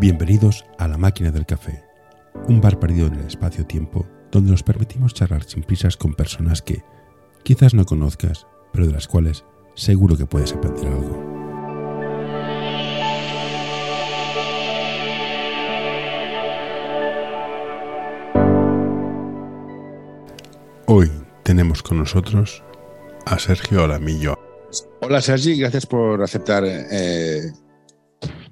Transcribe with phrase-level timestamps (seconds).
[0.00, 1.82] Bienvenidos a La Máquina del Café,
[2.46, 6.84] un bar perdido en el espacio-tiempo donde nos permitimos charlar sin prisas con personas que
[7.42, 11.20] quizás no conozcas, pero de las cuales seguro que puedes aprender algo.
[20.86, 21.10] Hoy
[21.42, 22.62] tenemos con nosotros
[23.26, 24.38] a Sergio Alamillo.
[25.00, 27.50] Hola Sergi, gracias por aceptar eh,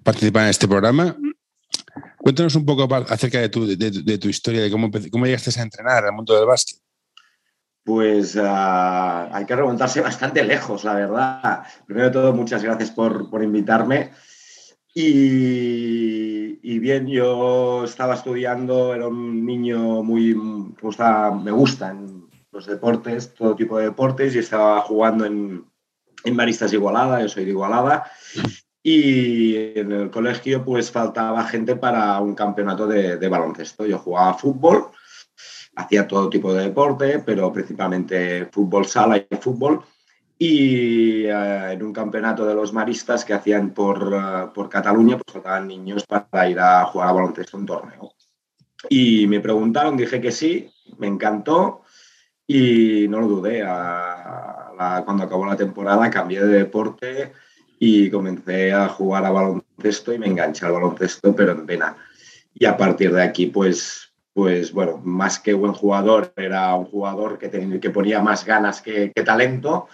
[0.02, 1.16] participar en este programa.
[2.26, 6.04] Cuéntanos un poco acerca de tu, de, tu historia, de cómo, cómo, llegaste a entrenar
[6.04, 6.80] al mundo del básquet.
[7.84, 8.40] Pues uh,
[9.30, 11.62] hay que remontarse bastante lejos, la verdad.
[11.86, 14.10] Primero de todo, muchas gracias por, por invitarme.
[14.92, 22.66] Y, y, bien, yo estaba estudiando, era un niño muy, me gusta, me gustan los
[22.66, 25.64] deportes, todo tipo de deportes, y estaba jugando en,
[26.24, 28.10] en Maristas Igualada, yo soy de Igualada,
[28.88, 33.84] y en el colegio pues faltaba gente para un campeonato de, baloncesto.
[33.84, 34.90] Yo jugaba fútbol,
[35.74, 39.82] hacía todo tipo de deporte, pero principalmente fútbol sala y fútbol.
[40.38, 45.32] Y eh, en un campeonato de los maristas que hacían por, uh, por Cataluña, pues
[45.32, 48.12] faltaban niños para ir a jugar a baloncesto en torneo.
[48.88, 51.82] Y me preguntaron, dije que sí, me encantó
[52.46, 53.64] y no lo dudé.
[53.64, 57.32] A, a, cuando acabó la temporada cambié de deporte
[57.78, 61.96] y comencé a jugar a baloncesto y me enganché al baloncesto, pero en pena.
[62.54, 67.38] Y a partir de aquí, pues, pues bueno, más que buen jugador, era un jugador
[67.38, 69.88] que, tenía, que ponía más ganas que, talento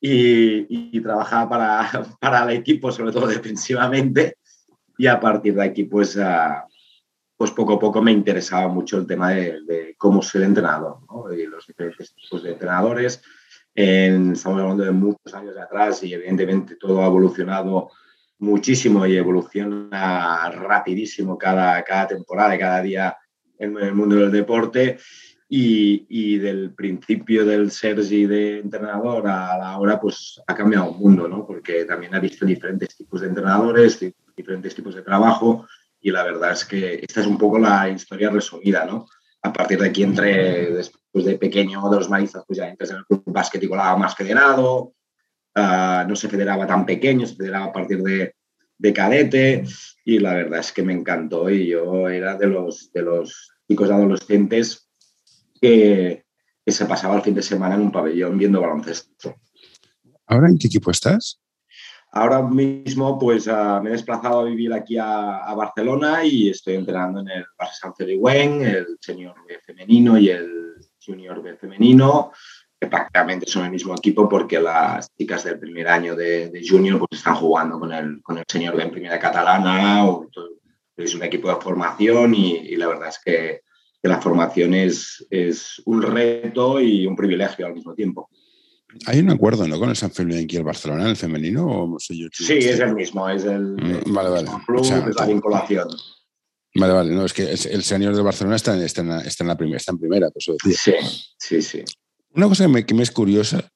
[0.00, 4.36] y, y, trabajaba para, para el equipo, sobre todo defensivamente.
[4.96, 6.70] Y a partir de aquí, pues, uh,
[7.36, 11.32] pues poco a poco me interesaba mucho el tema de, de cómo ser entrenador ¿no?
[11.32, 13.22] y los diferentes tipos de entrenadores
[13.74, 17.90] estamos hablando de muchos años atrás y evidentemente todo ha evolucionado
[18.38, 23.16] muchísimo y evoluciona rapidísimo cada, cada temporada y cada día
[23.58, 24.98] en el mundo del deporte.
[25.52, 30.96] Y, y, del principio del Sergi de entrenador a la hora, pues ha cambiado el
[30.96, 31.44] mundo, ¿no?
[31.44, 33.98] Porque también ha visto diferentes tipos de entrenadores,
[34.36, 35.66] diferentes tipos de trabajo
[36.00, 39.06] y la verdad es que esta es un poco la historia resumida, ¿no?
[39.42, 42.96] A partir de aquí, entre, pues de pequeño de los maristas, pues ya entras en
[42.98, 44.94] el club básquet más federado,
[45.56, 48.34] uh, no se federaba tan pequeño, se federaba a partir de,
[48.76, 49.64] de, cadete
[50.04, 53.90] y la verdad es que me encantó y yo era de los, de los chicos
[53.90, 54.90] adolescentes
[55.60, 56.24] que,
[56.64, 59.36] que se pasaba el fin de semana en un pabellón viendo baloncesto.
[60.26, 61.40] ¿Ahora en qué equipo estás?
[62.12, 66.74] Ahora mismo pues uh, me he desplazado a vivir aquí a, a, Barcelona y estoy
[66.74, 69.34] entrenando en el Barça San Feliuen, el senior
[69.64, 72.32] femenino y el junior B femenino,
[72.80, 76.98] que prácticamente son el mismo equipo porque las chicas del primer año de, de junior
[76.98, 80.28] pues están jugando con el, con el senior B en primera catalana, o,
[80.96, 83.60] es un equipo de formación y, y la verdad es que,
[84.02, 88.28] que, la formación es, es un reto y un privilegio al mismo tiempo.
[89.06, 89.78] Hay un acuerdo, ¿no?
[89.78, 92.28] Con el San Felipe aquí el Barcelona, el femenino, o sé yo.
[92.32, 94.48] Sí, es el mismo, es el, mm, vale, vale.
[94.66, 95.88] club, o sea, es la vinculación.
[96.74, 99.42] Vale, vale, no, es que el señor de Barcelona está, en, está, en, la, está
[99.44, 100.46] en la primera, está en primera, pues
[100.78, 100.92] Sí,
[101.36, 101.84] sí, sí.
[102.34, 103.68] Una cosa que me, que me, es curiosa,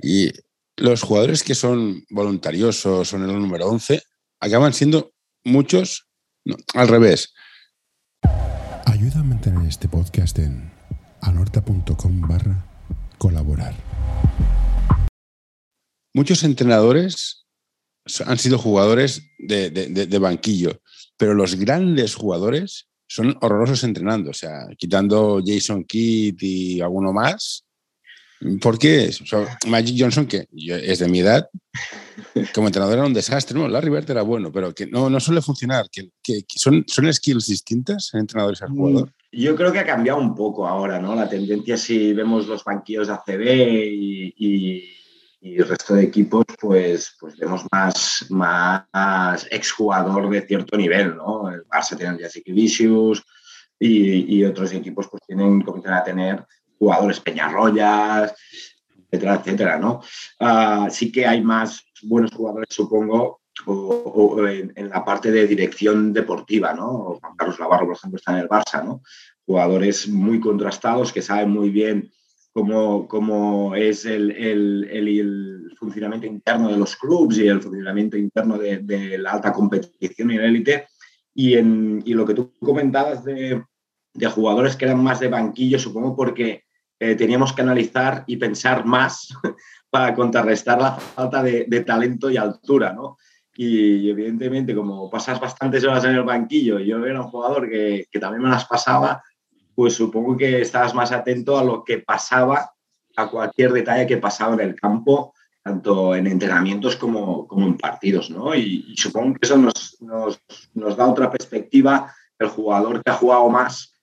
[0.00, 0.30] y
[0.76, 4.02] los jugadores que son voluntariosos, son el número 11,
[4.38, 5.12] acaban siendo
[5.44, 6.08] muchos,
[6.44, 7.34] no, al revés.
[8.86, 10.70] Ayuda a mantener este podcast en
[11.20, 12.64] anorta.com barra
[13.18, 13.89] colaborar.
[16.14, 17.46] Muchos entrenadores
[18.26, 20.80] han sido jugadores de, banquillo
[21.16, 27.66] pero los grandes jugadores son horrorosos entrenando, o sea, quitando Jason Kidd y alguno más.
[28.60, 29.10] ¿Por qué?
[29.66, 31.48] Magic Johnson, que es de mi edad,
[32.54, 33.58] como entrenador era un desastre.
[33.58, 35.86] No, Larry Bird era bueno, pero que no, no suele funcionar.
[35.90, 39.08] Que, que, son, ¿Son skills distintas en entrenadores al jugador?
[39.08, 41.14] Mm, yo creo que ha cambiado un poco ahora, ¿no?
[41.14, 43.42] La tendencia, si vemos los banquillos de ACB
[43.92, 45.00] y, y
[45.40, 51.50] y el resto de equipos, pues, pues vemos más, más exjugador de cierto nivel, ¿no?
[51.50, 53.24] El Barça tiene el Jessica Vicious
[53.78, 56.46] y, y, otros equipos pues tienen, comienzan a tener
[56.80, 58.34] jugadores Peñarroyas,
[59.10, 60.00] etcétera, etcétera, ¿no?
[60.40, 66.72] Uh, sí que hay más buenos jugadores, supongo, o, en, la parte de dirección deportiva,
[66.72, 67.18] ¿no?
[67.20, 69.02] Juan Carlos Navarro, por ejemplo, está en el Barça, ¿no?
[69.44, 72.10] Jugadores muy contrastados que saben muy bien
[72.52, 78.58] cómo, cómo es el, el, el, funcionamiento interno de los clubes y el funcionamiento interno
[78.58, 80.86] de, de la alta competición y la élite.
[81.34, 83.62] Y, en, y lo que tú comentabas de,
[84.14, 86.64] de, jugadores que eran más de banquillo, supongo porque
[87.00, 89.34] eh, teníamos que analizar y pensar más
[89.90, 93.16] para contrarrestar la falta de, de talento y altura, ¿no?
[93.62, 98.18] y evidentemente como pasas bastantes horas en el banquillo yo era un jugador que, que
[98.18, 99.22] también me las pasaba,
[99.74, 102.72] pues supongo que estabas más atento a lo que pasaba,
[103.16, 108.30] a cualquier detalle que pasaba en el campo, tanto en entrenamientos como, como en partidos,
[108.30, 108.54] ¿no?
[108.54, 112.14] Y, supongo que eso nos, nos, da otra perspectiva.
[112.38, 113.94] El jugador que ha jugado más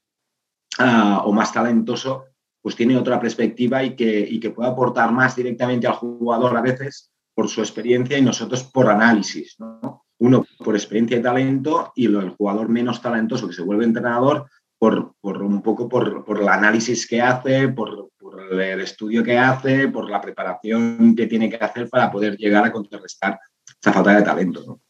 [0.80, 2.26] uh, o más talentoso,
[2.68, 6.62] pues tiene otra perspectiva y que, y que puede aportar más directamente al jugador a
[6.62, 10.04] veces por su experiencia y nosotros por análisis, ¿no?
[10.18, 15.14] Uno por experiencia y talento y el jugador menos talentoso que se vuelve entrenador por,
[15.22, 18.10] por un poco por, por, el análisis que hace, por,
[18.52, 22.72] el estudio que hace, por la preparación que tiene que hacer para poder llegar a
[22.74, 23.40] contrarrestar
[23.82, 24.82] esa falta de talento.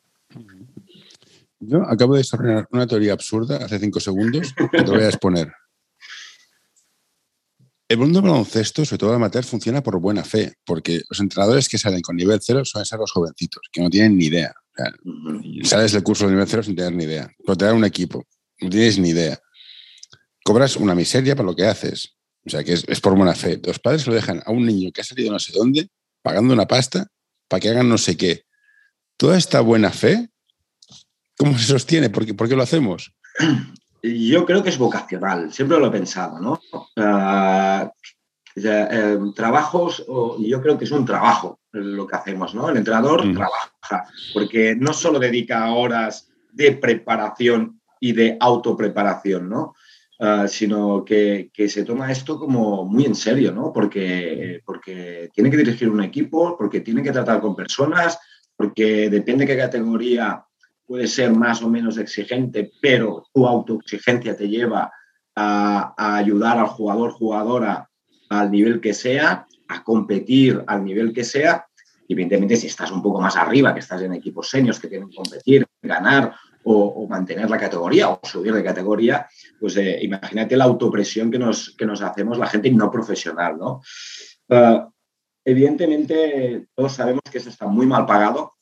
[1.59, 5.53] Yo acabo de desarrollar una teoría absurda hace cinco segundos que te voy a exponer.
[7.89, 11.77] El mundo baloncesto, sobre todo el amateur, funciona por buena fe, porque los entrenadores que
[11.77, 14.53] salen con nivel cero suelen ser los jovencitos, que no tienen ni idea.
[14.57, 14.93] O sea,
[15.63, 17.31] sales del curso de nivel cero sin tener ni idea.
[17.45, 18.25] Pero te dan un equipo,
[18.59, 19.39] no tienes ni idea
[20.47, 22.15] cobras una miseria para lo que haces.
[22.45, 23.59] O sea, que es, por buena fe.
[23.65, 25.89] Los padres lo dejan a un niño que ha salido no sé dónde,
[26.21, 27.07] pagando una pasta,
[27.49, 28.43] para que hagan no sé qué.
[29.17, 30.29] Toda esta buena fe,
[31.37, 32.09] ¿cómo se sostiene?
[32.09, 33.11] ¿Por qué, ¿Por qué lo hacemos?
[34.01, 36.59] Yo creo que es vocacional, siempre lo he pensado, ¿no?
[36.95, 37.89] Uh,
[38.55, 40.05] eh, trabajos,
[40.39, 42.69] yo creo que es un trabajo lo que hacemos, ¿no?
[42.69, 43.33] El entrenador mm.
[43.33, 49.75] trabaja, porque no solo dedica horas de preparación y de autopreparación, ¿no?
[50.19, 53.71] Uh, sino que, que, se toma esto como muy en serio, ¿no?
[53.71, 58.17] Porque, porque tiene que dirigir un equipo, porque tiene que tratar con personas,
[58.55, 60.43] porque depende de qué categoría
[60.87, 64.91] puede ser más o menos exigente, pero tu autoexigencia te lleva
[65.35, 67.89] a, a ayudar al jugador, jugadora
[68.29, 71.67] al nivel que sea, a competir al nivel que sea.
[72.07, 75.17] Evidentemente, si estás un poco más arriba, que estás en equipos senios que tienen que
[75.17, 79.27] competir, ganar o, mantener la categoría o subir de categoría,
[79.59, 83.81] pues eh, imagínate la autopresión que nos, que nos hacemos la gente no profesional, ¿no?
[84.49, 84.89] Uh,
[85.45, 88.53] evidentemente, todos sabemos que eso está muy mal pagado,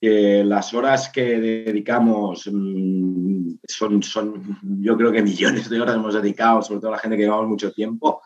[0.00, 6.14] que las horas que dedicamos mmm, son, son, yo creo que millones de horas hemos
[6.14, 8.22] dedicado, sobre todo la gente que llevamos mucho tiempo.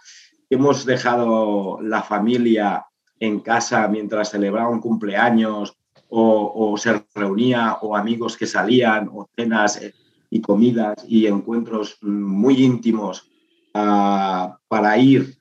[0.48, 2.84] Hemos dejado la familia
[3.18, 5.76] en casa mientras celebraba un cumpleaños
[6.08, 9.94] o, se reunía o amigos que salían o cenas eh,
[10.28, 13.30] y comidas y encuentros muy íntimos
[13.74, 15.36] uh, para ir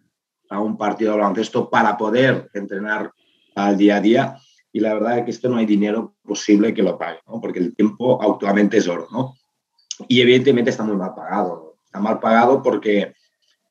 [0.49, 3.11] a un partido de baloncesto para poder entrenar
[3.55, 4.37] al día a día
[4.71, 7.41] y la verdad es que esto no hay dinero posible que lo pague, ¿no?
[7.41, 9.07] porque el tiempo actualmente es oro.
[9.11, 9.35] ¿no?
[10.07, 11.55] Y evidentemente está muy mal pagado.
[11.55, 11.83] ¿no?
[11.85, 13.13] Está mal pagado porque,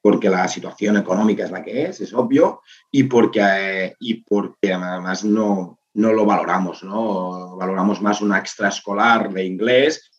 [0.02, 4.72] porque la situación económica es la que es, es obvio, y porque, eh, y porque
[4.72, 7.56] además no, no lo valoramos, ¿no?
[7.56, 10.10] Valoramos más una extraescolar de inglés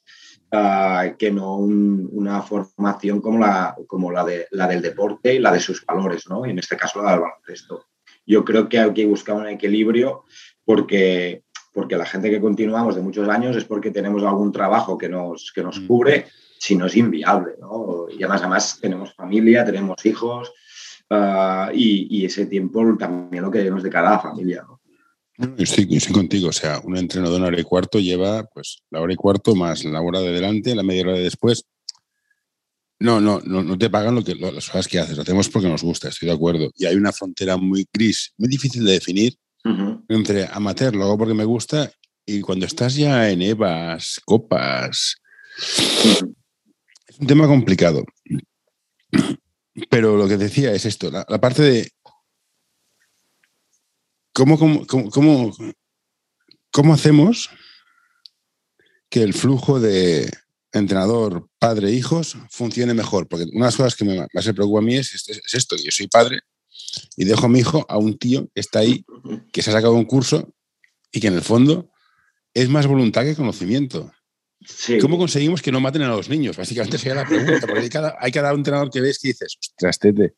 [0.52, 5.40] uh, que no un, una formación como, la, como la, de, la del deporte y
[5.40, 6.46] la de sus valores, ¿no?
[6.46, 7.86] Y en este caso la del baloncesto.
[8.26, 10.26] Yo creo que hay que buscar un equilibrio
[10.66, 11.44] porque,
[11.74, 15.52] porque la gente que continuamos de muchos años es porque tenemos algún trabajo que nos,
[15.52, 15.88] que nos mm.
[15.88, 16.26] cubre,
[16.60, 18.08] si no es inviable, ¿no?
[18.10, 20.52] Y además, además tenemos familia, tenemos hijos
[21.10, 24.80] uh, y, y, ese tiempo también lo que debemos de cara a la familia, ¿no?
[25.58, 29.00] Estoy, estoy, contigo, o sea, un entrenador de una hora y cuarto lleva pues la
[29.00, 31.66] hora y cuarto más la hora de delante, la media hora de después.
[33.00, 35.70] No, no, no, no te pagan lo que, las horas que haces, lo hacemos porque
[35.70, 36.70] nos gusta, estoy de acuerdo.
[36.76, 40.06] Y hay una frontera muy gris, muy difícil de definir uh -huh.
[40.10, 41.92] entre amateur, lo hago porque me gusta,
[42.26, 45.16] y cuando estás ya en EVAs, copas,
[45.58, 48.04] es un tema complicado.
[49.90, 51.92] Pero lo que decía es esto, la, la parte de
[54.34, 55.56] ¿cómo, cómo, cómo,
[56.70, 57.50] cómo hacemos
[59.10, 60.32] que el flujo de
[60.72, 63.28] entrenador, padre, hijos funcione mejor?
[63.28, 65.76] Porque una de las cosas que me, más me preocupa a mí es, es esto,
[65.76, 66.40] yo soy padre
[67.16, 69.06] y dejo a mi hijo a un tío que está ahí,
[69.52, 70.54] que se ha sacado un curso
[71.12, 71.90] y que en el fondo
[72.54, 74.12] es más voluntad que conocimiento.
[74.66, 74.98] Sí.
[75.00, 76.58] ¿Cómo conseguimos que no maten a los niños?
[76.58, 80.00] Básicamente sería la pregunta, porque hay cada, hay cada entrenador que ves que dices, ostras,
[80.00, 80.36] tete,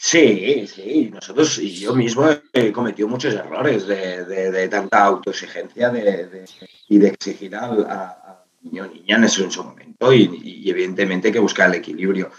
[0.00, 5.90] Sí, sí, nosotros y yo mismo he cometido muchos errores de, de, de tanta autoexigencia
[5.90, 6.44] de,
[6.88, 8.27] y de exigir al a,
[8.70, 12.30] niño o niña en su, en su momento y, evidentemente hay que buscar el equilibrio.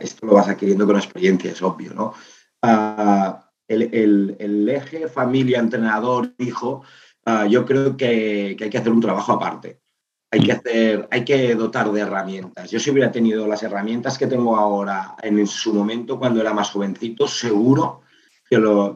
[0.00, 2.14] Esto lo vas adquiriendo con experiencia, es obvio, ¿no?
[2.62, 3.34] Uh,
[3.68, 6.82] el, eje familia, entrenador, hijo,
[7.26, 9.80] uh, yo creo que, hay que hacer un trabajo aparte
[10.30, 12.68] hay que, hacer, hay que dotar de herramientas.
[12.68, 16.70] Yo si hubiera tenido las herramientas que tengo ahora en su momento, cuando era más
[16.70, 18.00] jovencito, seguro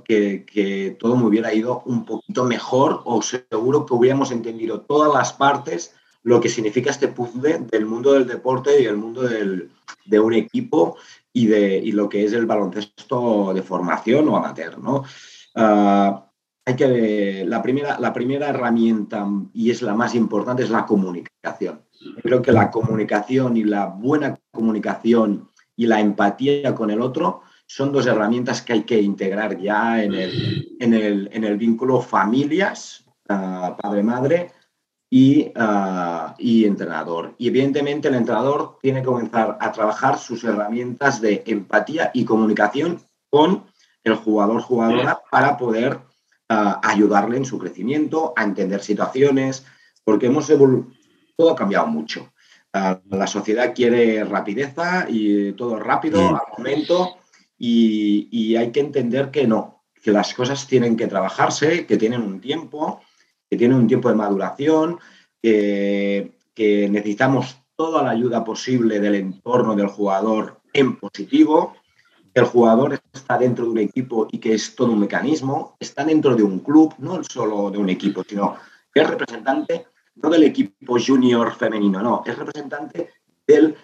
[0.04, 5.12] que, que todo me hubiera ido un poquito mejor o seguro que hubiéramos entendido todas
[5.12, 9.70] las partes lo que significa este puzzle del mundo del deporte y el mundo del,
[10.04, 10.96] de un equipo
[11.32, 14.78] y, de, y lo que es el baloncesto de formación o amateur.
[14.78, 15.04] ¿no?
[15.54, 16.26] Ah,
[16.64, 21.82] hay que, la, primera, la primera herramienta, y es la más importante, es la comunicación.
[22.22, 27.92] Creo que la comunicación y la buena comunicación y la empatía con el otro son
[27.92, 33.04] dos herramientas que hay que integrar ya en el, en el, en el vínculo familias,
[33.28, 34.50] uh, padre-madre,
[35.10, 37.34] y, uh, y, entrenador.
[37.38, 43.00] Y evidentemente el entrenador tiene que comenzar a trabajar sus herramientas de empatía y comunicación
[43.30, 43.64] con
[44.04, 45.94] el jugador-jugadora para poder
[46.50, 49.64] uh, ayudarle en su crecimiento, a entender situaciones,
[50.04, 52.32] porque hemos todo ha cambiado mucho.
[52.74, 57.16] Uh, la sociedad quiere rapideza y todo rápido, al momento,
[57.56, 62.20] y, y hay que entender que no, que las cosas tienen que trabajarse, que tienen
[62.20, 63.00] un tiempo
[63.48, 64.98] que tiene un tiempo de maduración,
[65.40, 66.32] que,
[66.90, 71.76] necesitamos toda la ayuda posible del entorno del jugador en positivo,
[72.34, 76.04] que el jugador está dentro de un equipo y que es todo un mecanismo, está
[76.04, 78.56] dentro de un club, no solo de un equipo, sino
[78.92, 79.86] que es representante
[80.16, 83.10] no del equipo junior femenino, no, es representante
[83.46, 83.76] del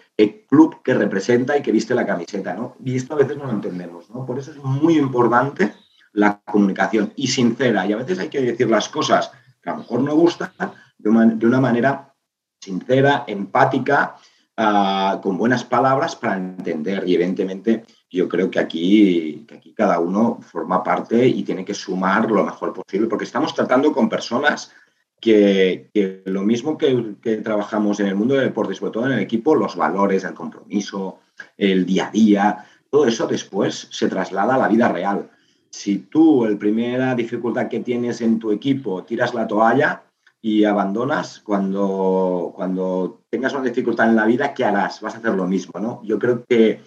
[0.48, 2.76] club que representa y que viste la camiseta, ¿no?
[2.84, 4.26] Y esto a veces no lo entendemos, ¿no?
[4.26, 5.72] Por eso es muy importante
[6.12, 7.86] la comunicación y sincera.
[7.86, 9.32] Y a veces hay que decir las cosas
[9.64, 10.52] que a lo mejor no gusta,
[10.98, 12.14] de una, manera
[12.60, 14.16] sincera, empática,
[14.58, 17.02] uh, con buenas palabras para entender.
[17.06, 21.74] Y evidentemente yo creo que aquí, que aquí cada uno forma parte y tiene que
[21.74, 24.70] sumar lo mejor posible, porque estamos tratando con personas
[25.18, 29.12] que, que lo mismo que, que, trabajamos en el mundo del deporte, sobre todo en
[29.12, 31.20] el equipo, los valores, el compromiso,
[31.56, 35.30] el día a día, todo eso después se traslada a la vida real
[35.74, 40.04] si tú, la primera dificultad que tienes en tu equipo, tiras la toalla
[40.40, 45.00] y abandonas, cuando, cuando tengas una dificultad en la vida, ¿qué harás?
[45.00, 46.00] Vas a hacer lo mismo, ¿no?
[46.04, 46.80] Yo creo que,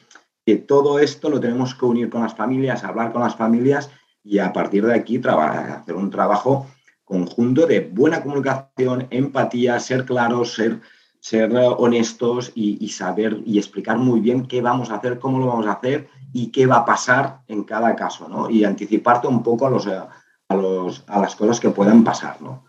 [0.45, 3.91] que todo esto lo tenemos que unir con las familias, hablar con las familias
[4.23, 6.65] y a partir de aquí hacer un trabajo
[7.03, 10.79] conjunto de buena comunicación, empatía, ser claros, ser,
[11.19, 15.67] ser honestos y, saber y explicar muy bien qué vamos a hacer, cómo lo vamos
[15.67, 18.49] a hacer y qué va a pasar en cada caso, ¿no?
[18.49, 22.65] Y anticiparte un poco a, los, a, los, a las cosas que puedan pasar, ¿no?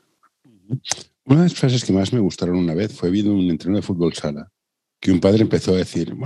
[1.25, 3.83] Una de las frases que más me gustaron una vez fue viendo un entreno de
[3.83, 4.51] fútbol sala,
[5.01, 6.17] que un padre empezó a decir,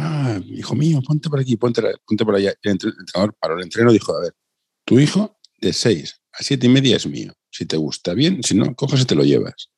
[0.47, 2.55] hijo mío, ponte por aquí, ponte, ponte por allá.
[2.63, 4.35] el entrenador paró el entreno dijo, a ver,
[4.85, 7.33] tu hijo de 6 a siete y media es mío.
[7.51, 9.71] Si te gusta bien, si no, coges y te lo llevas.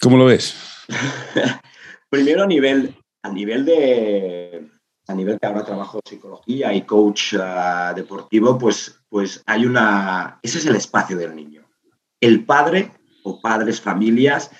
[0.00, 0.54] ¿Cómo lo ves?
[2.10, 4.68] Primero a nivel, a nivel de,
[5.08, 10.38] a nivel que ahora trabajo psicología y coach uh, deportivo, pues, pues hay una...
[10.42, 11.64] Ese es el espacio del niño.
[12.20, 12.92] El padre
[13.24, 14.50] o padres, familias,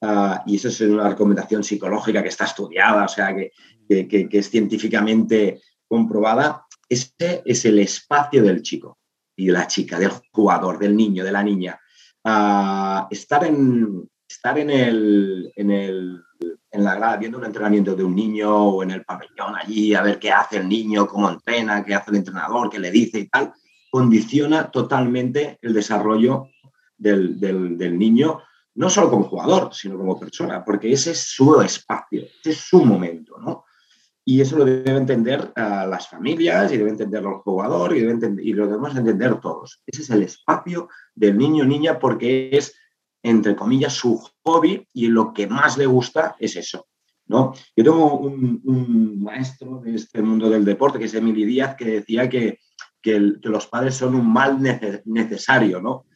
[0.00, 3.50] uh, y eso es una recomendación psicológica que está estudiada, o sea, que,
[3.88, 8.98] que, es científicamente comprobada, ese es el espacio del chico
[9.34, 11.80] y de la chica, del jugador, del niño, de la niña.
[12.22, 16.22] Uh, estar en, estar en el, en el
[16.70, 20.02] en la grada viendo un entrenamiento de un niño o en el pabellón allí, a
[20.02, 23.28] ver qué hace el niño, cómo entrena, qué hace el entrenador, qué le dice y
[23.28, 23.52] tal,
[23.90, 26.48] condiciona totalmente el desarrollo
[26.96, 28.40] del, del, niño,
[28.74, 32.84] no solo como jugador, sino como persona, porque ese es su espacio, ese es su
[32.84, 33.64] momento, ¿no?
[34.28, 38.40] Y eso lo deben entender uh, las familias y deben entender los jugadores y, deben
[38.42, 39.82] y lo debemos entender todos.
[39.86, 42.74] Ese es el espacio del niño niña porque es
[43.26, 46.86] entre comillas, su hobby y lo que más le gusta es eso.
[47.26, 47.52] ¿no?
[47.74, 52.28] Yo tengo un, maestro de este mundo del deporte, que es Emily Díaz, que decía
[52.28, 52.60] que,
[53.02, 54.58] que, los padres son un mal
[55.04, 56.06] necesario, ¿no?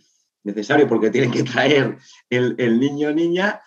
[0.44, 3.60] Necesario porque tienen que traer el, niño o niña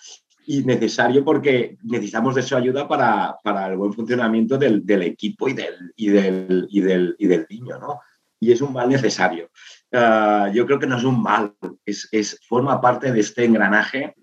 [0.46, 5.50] y necesario porque necesitamos de su ayuda para, para el buen funcionamiento del, del equipo
[5.50, 8.00] y del, y, del, y, del, y del niño, ¿no?
[8.40, 9.50] Y es un mal necesario.
[9.92, 11.54] Ah, yo creo que no es un mal,
[11.86, 14.16] es, es, forma parte de este engranaje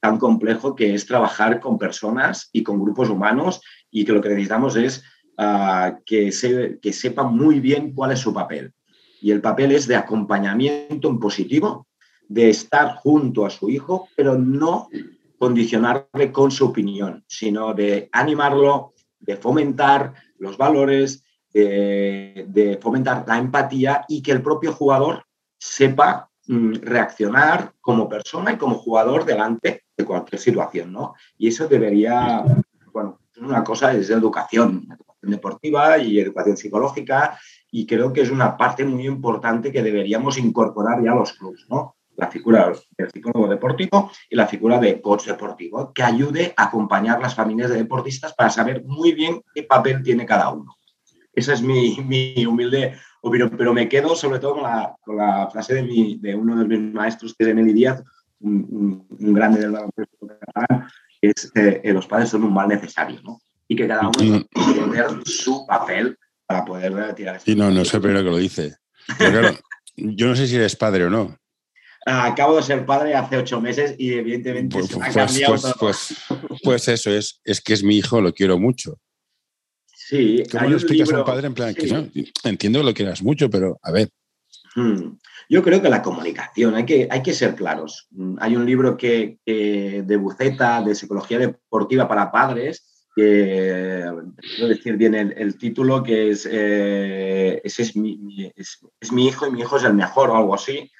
[0.00, 3.60] tan complejo que es trabajar con personas y con grupos humanos
[3.90, 5.04] y que lo que necesitamos es
[5.38, 8.72] uh, que, se, que sepan muy bien cuál es su papel.
[9.20, 11.86] Y el papel es de acompañamiento en positivo,
[12.28, 14.88] de estar junto a su hijo, pero no
[15.38, 24.04] condicionarle con su opinión, sino de animarlo, de fomentar los valores, de, fomentar la empatía
[24.08, 25.24] y que el propio jugador
[25.58, 31.14] sepa reaccionar como persona y como jugador delante de cualquier situación, ¿no?
[31.38, 32.44] Y eso debería,
[32.92, 37.38] bueno, una cosa es educación, educación deportiva y educación psicológica
[37.70, 41.66] y creo que es una parte muy importante que deberíamos incorporar ya a los clubes,
[41.68, 41.96] ¿no?
[42.16, 47.20] La figura del psicólogo deportivo y la figura de coach deportivo, que ayude a acompañar
[47.20, 50.76] las familias de deportistas para saber muy bien qué papel tiene cada uno.
[51.34, 52.94] Esa es mi, mi humilde
[53.28, 56.56] opinión, pero me quedo sobre todo con la, con la frase de, mi, de, uno
[56.56, 58.02] de mis maestros, que es Emily Díaz,
[58.40, 60.88] un, un, grande del baloncesto catalán,
[61.20, 63.40] que es que eh, los padres son un mal necesario, ¿no?
[63.68, 66.16] Y que cada uno tiene que tener su papel
[66.46, 67.40] para poder tirar.
[67.40, 68.76] Sí, no, no sé primero que lo dice.
[69.18, 69.58] Pero claro,
[69.96, 71.36] yo no sé si eres padre o no.
[72.06, 75.62] Acabo de ser padre hace ocho meses y evidentemente pues, se ha pues, cambiado pues,
[75.62, 75.74] todo.
[75.80, 76.16] pues,
[76.62, 79.00] pues eso es, es que es mi hijo, lo quiero mucho.
[80.08, 81.92] Sí, ¿Cómo le explicas a libro- un padre en plan que sí.
[81.92, 82.08] no?
[82.44, 84.08] Entiendo que lo quieras mucho, pero a ver,
[84.78, 85.16] Mm.
[85.48, 88.08] Yo creo que la comunicación, hay que, hay que ser claros.
[88.10, 94.04] Mm, Hay un libro que, que de Buceta, de psicología deportiva para padres, que
[94.54, 99.12] quiero decir bien el, el título, que es, eh, ese es mi, mi- es, es
[99.12, 100.90] mi hijo y mi hijo es el mejor o algo así.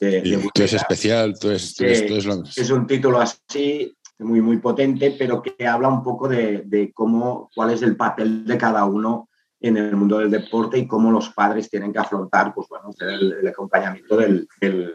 [0.00, 2.86] de- de y tú eres especial, tú eres, tú eres- tú eres lo- Es un
[2.86, 7.82] título así, muy, muy potente, pero que habla un poco de, de cómo, cuál es
[7.82, 9.28] el papel de cada uno
[9.60, 13.32] en el mundo del deporte y cómo los padres tienen que afrontar pues, bueno, el,
[13.40, 14.94] el acompañamiento del, del-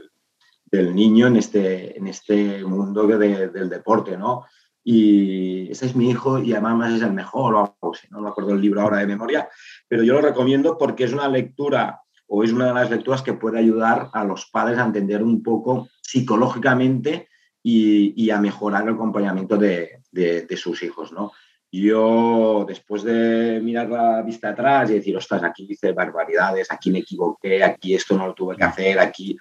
[0.72, 4.46] del niño en este, en este mundo de- del deporte, ¿no?
[4.84, 8.30] Y ese es mi hijo y además es el mejor, o algo así, no me
[8.30, 9.50] acuerdo el libro ahora de memoria,
[9.88, 13.34] pero yo lo recomiendo porque es una lectura o es una de las lecturas que
[13.34, 17.28] puede ayudar a los padres a entender un poco psicológicamente
[17.64, 21.32] y, y a mejorar el acompañamiento de, de- de sus hijos, ¿no?
[21.74, 27.00] Yo, después de mirar la vista atrás y decir, ostras, aquí hice barbaridades, aquí me
[27.00, 29.38] equivoqué, aquí esto no lo tuve que hacer, aquí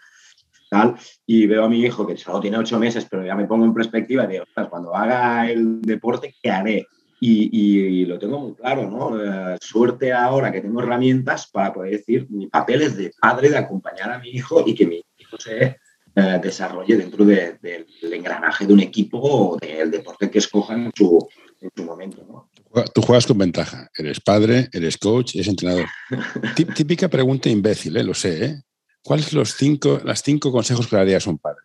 [0.70, 0.94] tal,
[1.26, 3.74] y veo a mi hijo que solo tiene ocho meses, pero ya me pongo en
[3.74, 6.86] perspectiva digo, ostras, cuando haga el deporte, ¿qué haré?
[7.18, 9.20] Y, y- y lo tengo muy claro, ¿no?
[9.20, 13.58] Eh, suerte ahora que tengo herramientas para poder decir, mi papel es de padre, de
[13.58, 15.78] acompañar a mi hijo y que mi hijo se
[16.16, 20.74] eh, desarrolle dentro de- de- del engranaje de un equipo o del deporte que escoja
[20.74, 21.28] en su,
[21.60, 22.50] en su momento, ¿no?
[22.94, 23.88] Tú juegas con ventaja.
[23.96, 25.86] Eres padre, eres coach, eres entrenador.
[26.56, 28.02] Tí- Típica pregunta imbécil, ¿eh?
[28.04, 28.44] lo sé.
[28.44, 28.62] ¿eh?
[29.02, 31.60] ¿Cuáles son los cinco, las cinco consejos que le darías a un padre?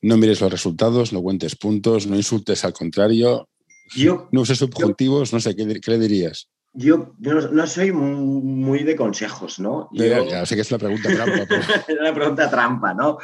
[0.00, 3.48] No mires los resultados, no cuentes puntos, no insultes al contrario,
[3.94, 6.48] Yo, no uses subjuntivos, no sé, ¿qué, qué le dirías?
[6.74, 9.88] Yo no, no soy muy de consejos, ¿no?
[9.92, 13.18] Yo- ya sé que es la pregunta trampa, pero Es una pregunta trampa, ¿no?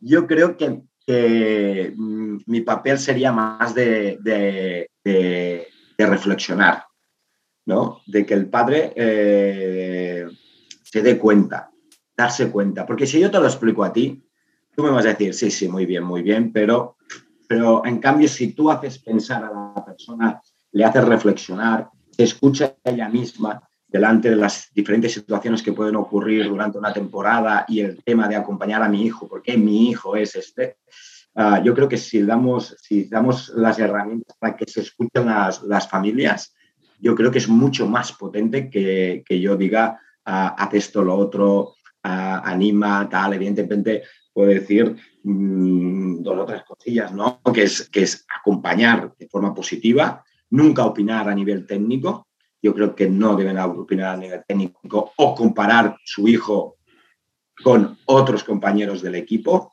[0.00, 6.84] Yo creo que, que, mm, mi papel sería más de, de- de- de reflexionar,
[7.66, 8.00] ¿no?
[8.06, 10.26] De que el padre eh,
[10.82, 11.70] se dé cuenta,
[12.16, 12.86] darse cuenta.
[12.86, 14.24] Porque si yo te lo explico a ti,
[14.74, 16.96] tú me vas a decir, sí, sí, muy bien, muy bien, pero,
[17.46, 20.40] pero en cambio, si tú haces pensar a la persona,
[20.72, 26.48] le haces reflexionar, se escucha ella misma delante de las diferentes situaciones que pueden ocurrir
[26.48, 30.36] durante una temporada y el tema de acompañar a mi hijo, porque mi hijo es
[30.36, 30.76] este,
[31.34, 35.62] ah, yo creo que si damos, si damos las herramientas para que se escuchen las,
[35.64, 36.54] las familias,
[37.00, 41.16] yo creo que es mucho más potente que, que yo diga, ah, haz esto, lo
[41.16, 47.40] otro, ah, anima, tal, evidentemente puedo decir mm, dos o tres cosillas, ¿no?
[47.52, 52.28] Que es, que es acompañar de forma positiva, nunca opinar a nivel técnico.
[52.62, 56.76] Yo creo que no deben opinar a nivel técnico o comparar su hijo
[57.62, 59.72] con otros compañeros del equipo.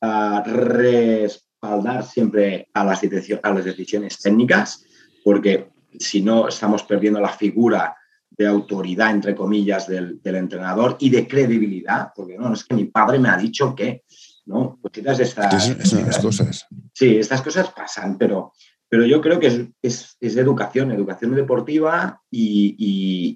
[0.00, 4.84] Ah, respaldar siempre a las, decisiones, a las decisiones técnicas,
[5.22, 7.96] porque si no estamos perdiendo la figura
[8.30, 12.86] de autoridad, entre comillas, del, del entrenador y de credibilidad, porque no, es que mi
[12.86, 14.04] padre me ha dicho que,
[14.46, 14.80] ¿no?
[14.92, 16.66] De estas, es, es una de las cosas.
[16.92, 18.52] Sí, estas cosas pasan, pero,
[18.92, 22.76] pero yo creo que es, es, es educación, educación deportiva y,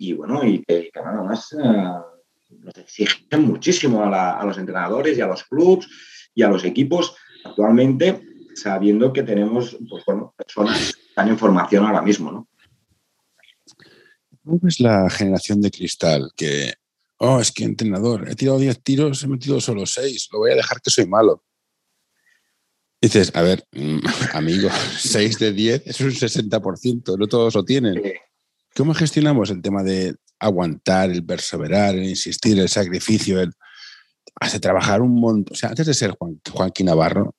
[0.03, 5.16] y, bueno, y que, que además uh, nos exigen muchísimo a, la, a, los entrenadores
[5.16, 5.88] y a los clubs
[6.35, 8.21] y a los equipos actualmente,
[8.55, 10.05] sabiendo que tenemos, pues
[10.37, 12.49] personas que están en formación ahora mismo, ¿no?
[14.45, 16.33] ¿Cómo es la generación de cristal?
[16.37, 16.75] Que,
[17.16, 20.57] oh, es que entrenador, he tirado 10 tiros, he metido solo 6, lo voy a
[20.57, 21.45] dejar que soy malo.
[23.07, 23.64] Dices, a ver,
[24.33, 28.03] amigo, 6 de 10 es un 60%, no todos lo tienen.
[28.75, 33.53] ¿Cómo gestionamos el tema de aguantar, el perseverar, el insistir, el sacrificio, el
[34.40, 35.53] hace trabajar un montón?
[35.53, 37.33] O sea, antes de ser Juan, Joaquín Navarro,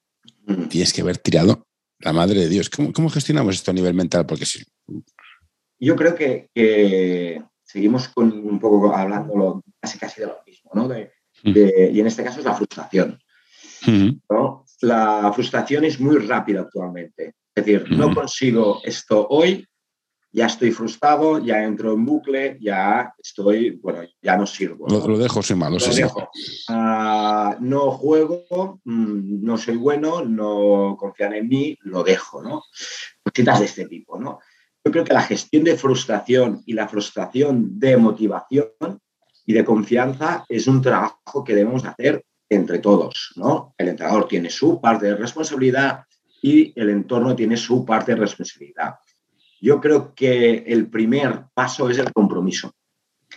[0.45, 0.67] mm.
[0.69, 1.67] tienes que haber tirado
[1.99, 2.69] la madre de Dios.
[2.69, 4.25] ¿Cómo, cómo gestionamos esto a nivel mental?
[4.25, 4.63] Porque si,
[5.81, 10.87] yo creo que, que, seguimos con un poco hablándolo casi casi de lo mismo, ¿no?
[10.87, 11.11] De,
[11.43, 13.19] de, y en este caso es la frustración.
[13.85, 14.21] Uh -huh.
[14.29, 14.66] ¿no?
[14.81, 17.33] La frustración es muy rápida actualmente.
[17.55, 17.97] Es decir, uh -huh.
[17.97, 19.67] no consigo esto hoy,
[20.31, 24.87] ya estoy frustrado, ya entro en bucle, ya estoy, bueno, ya no sirvo.
[24.87, 26.29] Lo, dejo sin malo, lo dejo.
[26.69, 32.63] Ah, no juego, mm, no soy bueno, no confían en mí, lo dejo, ¿no?
[33.23, 34.39] Cositas de este tipo, ¿no?
[34.85, 38.69] Yo creo que la gestión de frustración y la frustración de motivación
[39.45, 43.73] y de confianza es un trabajo que debemos hacer entre todos, ¿no?
[43.77, 46.05] El entrenador tiene su parte de responsabilidad
[46.41, 48.95] y el entorno tiene su parte de responsabilidad.
[49.59, 52.73] Yo creo que el primer paso es el compromiso.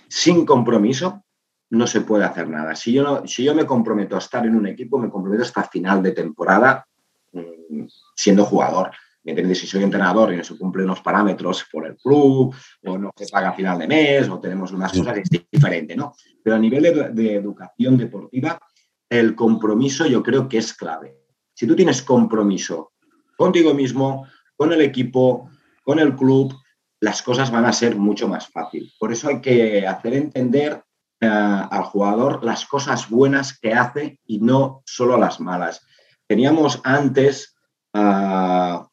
[0.09, 1.25] Sin compromiso
[1.71, 2.75] no se puede hacer nada.
[2.75, 6.03] Si yo, si yo me comprometo a estar en un equipo, me comprometo hasta final
[6.03, 6.87] de temporada
[7.33, 8.91] mm, siendo jugador.
[9.23, 13.29] Si soy entrenador y no se cumplen los parámetros por el club, o no se
[13.29, 16.15] paga a final de mes, o tenemos unas cosas, es diferente, ¿no?
[16.43, 18.59] Pero a nivel de, de educación deportiva,
[19.11, 21.19] el compromiso yo creo que es clave.
[21.53, 22.93] Si tú tienes compromiso
[23.37, 25.51] contigo mismo, con el equipo,
[25.83, 26.55] con el club,
[27.01, 28.93] las cosas van a ser mucho más fácil.
[28.99, 30.83] Por eso hay que hacer entender
[31.21, 35.85] eh, al jugador las cosas buenas que hace y no solo las malas.
[36.27, 37.57] Teníamos antes
[37.95, 38.87] ah,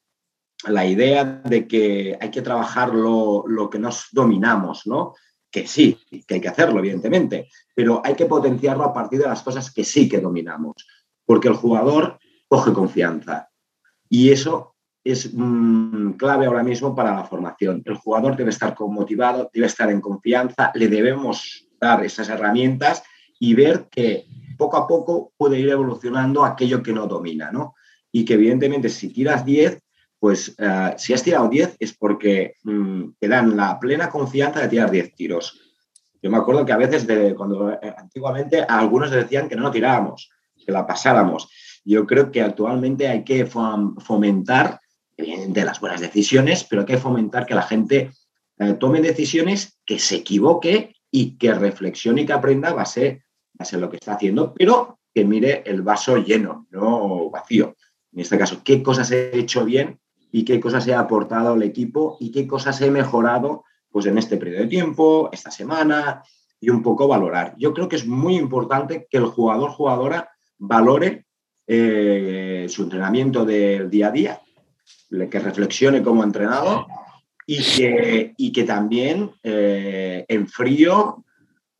[0.65, 5.13] la idea de que hay que trabajar lo, lo, que nos dominamos, ¿no?
[5.49, 9.41] Que sí, que hay que hacerlo, evidentemente, pero hay que potenciarlo a partir de las
[9.41, 10.75] cosas que sí que dominamos,
[11.25, 13.49] porque el jugador coge confianza
[14.09, 17.81] y eso es mm, clave ahora mismo para la formación.
[17.85, 23.03] El jugador debe estar motivado, debe estar en confianza, le debemos dar esas herramientas
[23.39, 24.25] y ver que
[24.57, 27.75] poco a poco puede ir evolucionando aquello que no domina, ¿no?
[28.11, 29.79] Y que evidentemente si tiras 10,
[30.19, 34.67] pues eh, si has tirado 10 es porque mm, te dan la plena confianza de
[34.67, 35.59] tirar 10 tiros.
[36.21, 39.71] Yo me acuerdo que a veces, de, cuando eh, antiguamente, algunos decían que no lo
[39.71, 40.29] tirábamos,
[40.65, 41.49] que la pasáramos.
[41.85, 44.81] Yo creo que actualmente hay que fomentar
[45.15, 48.11] de las buenas decisiones, pero hay que fomentar que la gente
[48.59, 53.23] eh, tome decisiones, que se equivoque y que reflexione y que aprenda base,
[53.59, 57.75] a lo que está haciendo, pero que mire el vaso lleno, no vacío.
[58.11, 59.99] En este caso, qué cosas he hecho bien
[60.31, 64.37] y qué cosas he aportado al equipo y qué cosas he mejorado pues, en este
[64.37, 66.23] periodo de tiempo, esta semana,
[66.59, 67.55] y un poco valorar.
[67.57, 71.25] Yo creo que es muy importante que el jugador, jugadora, valore
[71.67, 74.41] eh, su entrenamiento del día a día
[75.09, 76.87] que reflexione como entrenado
[77.45, 81.23] y que, y que también eh, en frío,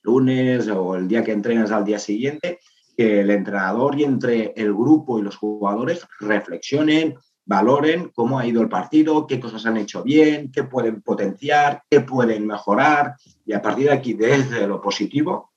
[0.02, 2.60] lunes o el día que entrenas al día siguiente,
[2.96, 7.16] que el entrenador y entre el grupo y los jugadores reflexionen,
[7.48, 12.02] valoren cómo ha ido el partido, qué cosas han hecho bien, qué pueden potenciar, qué
[12.02, 15.52] pueden mejorar y a partir de aquí, desde lo positivo,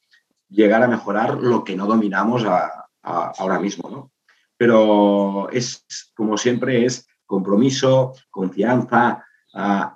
[0.49, 2.45] llegar a mejorar lo que no dominamos
[3.03, 3.91] ahora mismo.
[3.91, 4.13] ¿no?
[4.57, 9.25] Pero es, como siempre, es compromiso, confianza,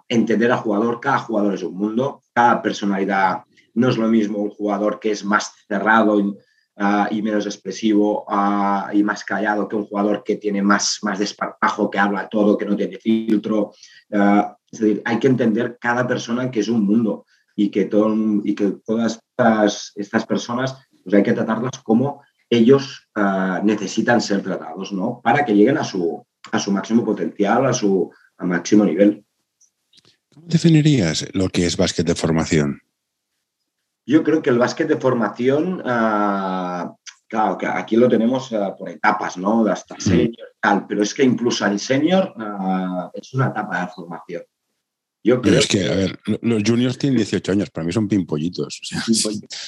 [0.08, 1.00] entender al jugador.
[1.00, 5.24] Cada jugador es un mundo, cada personalidad no es lo mismo un jugador que es
[5.24, 6.18] más cerrado
[7.10, 8.26] y, menos expresivo
[8.92, 12.66] y más callado que un jugador que tiene más, más desparpajo, que habla todo, que
[12.66, 13.72] no tiene filtro.
[14.10, 18.54] es decir, hay que entender cada persona que es un mundo y que, todo, y
[18.54, 23.08] que todas estas, estas personas pues hay que tratarlas como ellos
[23.62, 25.20] necesitan ser tratados, ¿no?
[25.22, 29.24] Para que lleguen a su, a su máximo potencial, a su máximo nivel.
[30.32, 32.80] ¿Cómo definirías lo que es básquet de formación?
[34.06, 36.94] Yo creo que el básquet de formación, uh,
[37.26, 39.66] claro, que aquí lo tenemos uh, por etapas, ¿no?
[39.66, 44.42] Hasta senior tal, pero es que incluso al senior uh, es una etapa de formación.
[45.26, 48.82] Yo creo es que, a ver, los juniors tienen 18 años, para mí son pimpollitos.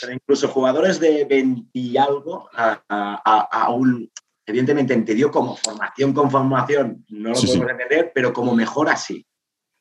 [0.02, 2.50] Pero incluso jugadores de 20 y algo
[2.88, 4.10] aún
[4.44, 9.26] evidentemente entendió como formación con formación, no lo podemos entender, pero como mejora sí.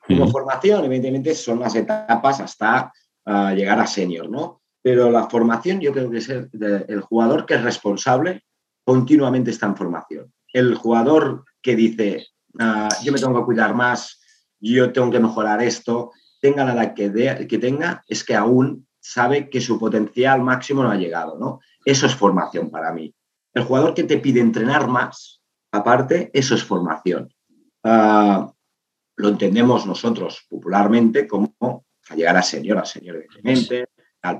[0.07, 2.93] Como formación, evidentemente, son las etapas hasta
[3.25, 4.61] ah, llegar a senior, ¿no?
[4.81, 8.43] Pero la formación, yo creo que es el, jugador que es responsable,
[8.83, 10.33] continuamente está en formación.
[10.53, 12.27] El jugador que dice,
[12.59, 14.21] ah, yo me tengo que cuidar más,
[14.59, 19.49] yo tengo que mejorar esto, tenga la edad que, que tenga, es que aún sabe
[19.49, 21.59] que su potencial máximo no ha llegado, ¿no?
[21.83, 23.13] Eso es formación para mí.
[23.53, 27.33] El jugador que te pide entrenar más, aparte, eso es formación.
[27.83, 28.51] Ah,
[29.15, 33.87] lo entendemos nosotros popularmente como llegar a señor, a señor evidentemente,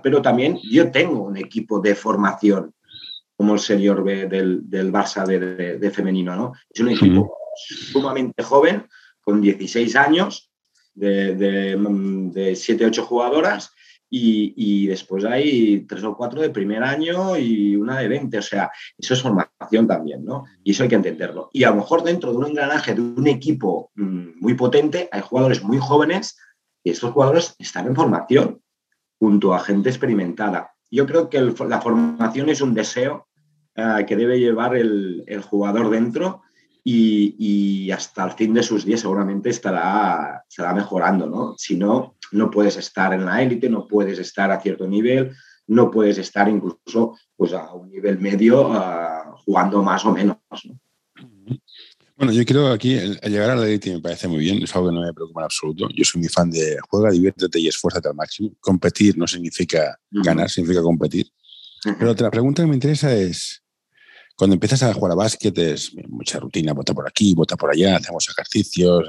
[0.04, 2.73] pero también yo tengo un equipo de formación
[3.36, 6.54] como el señor B del, del Barça de, femenino, ¿no?
[6.69, 8.88] Es un equipo sumamente joven,
[9.21, 10.51] con 16 años,
[10.93, 13.71] de, de 7, 8 jugadoras,
[14.10, 18.38] y, después hay tres o cuatro de primer año y una de 20.
[18.38, 20.45] O sea, eso es formación también, ¿no?
[20.63, 21.49] Y eso hay que entenderlo.
[21.51, 25.21] Y a lo mejor dentro de un engranaje de un equipo mm, muy potente hay
[25.21, 26.38] jugadores muy jóvenes
[26.85, 28.61] Y estos jugadores están en formación
[29.17, 30.75] junto a gente experimentada.
[30.91, 33.27] Yo creo que la formación es un deseo
[33.75, 36.43] eh, que debe llevar el, jugador dentro
[36.83, 41.55] y, hasta el fin de sus días seguramente estará, estará mejorando, ¿no?
[41.57, 45.89] Si no, no puedes estar en la élite, no puedes estar a cierto nivel, no
[45.89, 50.37] puedes estar incluso pues, a un nivel medio uh, jugando más o menos.
[50.65, 50.79] ¿no?
[52.17, 54.73] Bueno, yo creo que aquí el, llegar a la élite me parece muy bien, es
[54.73, 55.89] algo que no me preocupa en absoluto.
[55.93, 58.51] Yo soy muy fan de juega, diviértete y esfuérzate al máximo.
[58.62, 61.28] Competir no significa ganar, significa competir.
[61.99, 63.62] Pero otra pregunta que me interesa es,
[64.36, 67.97] cuando empiezas a jugar a básquet es mucha rutina, vota por aquí, vota por allá,
[67.97, 69.06] hacemos ejercicios,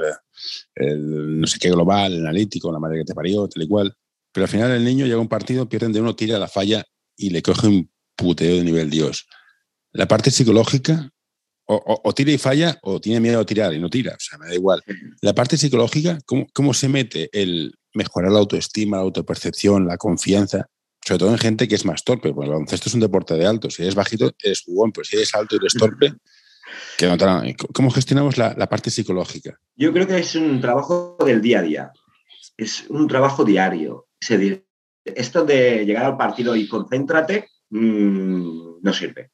[0.75, 3.97] eh, no sé qué global, analítico, la madre que te parió, tal y cual.
[4.33, 6.85] Pero al final el niño llega a un partido, pierden de uno, tira la falla
[7.16, 9.27] y le coge un puteo de nivel Dios.
[9.92, 11.11] La parte psicológica,
[11.66, 14.46] o, tira y falla, o tiene miedo a tirar y no tira, o sea, me
[14.46, 14.83] da igual.
[15.20, 20.68] La parte psicológica, ¿cómo, cómo se mete el mejorar la autoestima, la autopercepción, la confianza?
[21.07, 23.46] sobre todo en gente que es más torpe, porque el baloncesto es un deporte de
[23.46, 23.70] alto.
[23.70, 26.14] Si eres bajito, eres jugón, pero si eres alto y eres torpe,
[27.72, 29.57] ¿cómo gestionamos la, parte psicológica?
[29.76, 31.92] Yo creo que es un trabajo del día a día,
[32.57, 34.09] es un trabajo diario.
[35.05, 39.31] Esto de llegar al partido y concéntrate mm, no sirve.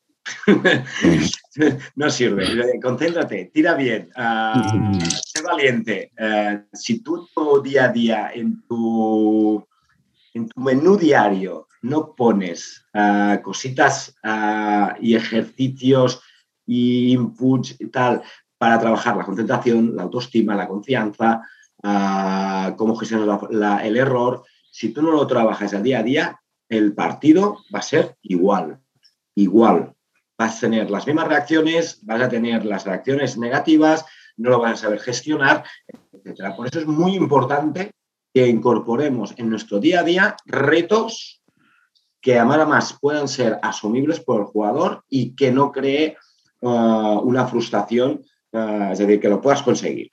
[1.97, 2.81] no sirve.
[2.81, 6.13] Concéntrate, tira bien, uh, sé valiente.
[6.19, 7.29] Uh, si tú
[7.63, 9.67] día a día en tu
[10.35, 16.23] en tu menú diario no pones ah, cositas ah, y ejercicios
[16.65, 18.23] y inputs y tal
[18.57, 21.43] para trabajar la concentración, la autoestima, la confianza,
[22.77, 23.41] cómo gestionas
[23.83, 27.83] el error, si tú no lo trabajas al día a día, el partido va a
[27.83, 28.79] ser igual,
[29.35, 29.95] igual.
[30.39, 34.05] Vas a tener las mismas reacciones, vas a tener las reacciones negativas,
[34.37, 35.65] no lo vas a saber gestionar,
[36.13, 36.55] etc.
[36.57, 37.93] Por eso es muy importante
[38.33, 41.43] que incorporemos en nuestro día a día retos
[42.21, 46.17] que a más puedan ser asumibles por el jugador y que no cree
[46.61, 50.09] uh, una frustración, uh, es decir, que lo puedas conseguir.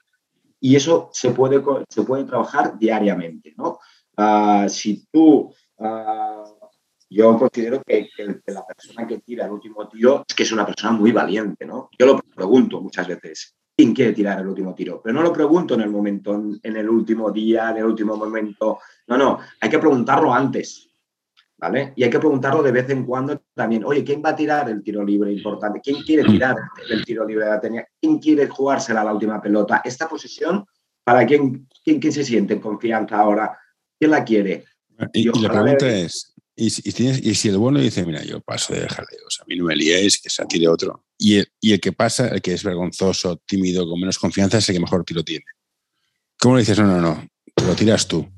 [0.59, 3.53] Y eso se puede, se puede trabajar diariamente.
[3.55, 3.79] ¿no?
[4.17, 5.53] Uh, si tú,
[7.09, 10.65] yo considero que, que, la persona que tira el último tiro es que es una
[10.65, 11.65] persona muy valiente.
[11.65, 11.89] ¿no?
[11.97, 15.01] Yo lo pregunto muchas veces quién quiere tirar el último tiro.
[15.01, 18.79] Pero no lo pregunto en el momento, en el último día, en el último momento.
[19.07, 20.85] No, no, hay que preguntarlo antes.
[21.57, 21.91] ¿Vale?
[21.95, 23.83] Y hay que preguntarlo de vez en cuando también.
[23.83, 25.81] Oye, ¿quién va a tirar el tiro libre importante?
[25.81, 26.31] ¿Quién quiere mm.
[26.31, 26.55] tirar
[26.89, 27.87] el tiro libre de la tenía?
[27.99, 29.81] ¿Quién quiere jugársela a la última pelota?
[29.83, 30.65] Esta posición,
[31.03, 33.57] ¿para quién, quién, quién se siente en confianza ahora?
[33.97, 34.65] ¿Quién la quiere?
[35.13, 39.45] Y, la pregunta es, y, si el bueno dice, mira, yo paso de jaleos, a
[39.47, 41.05] mí no me liéis, que se tire otro.
[41.17, 44.67] Y el, y el, que pasa, el que es vergonzoso, tímido, con menos confianza, es
[44.67, 45.45] el que mejor tiro tiene.
[46.37, 47.29] ¿Cómo le dices, no, no, no,
[47.65, 48.29] lo tiras tú?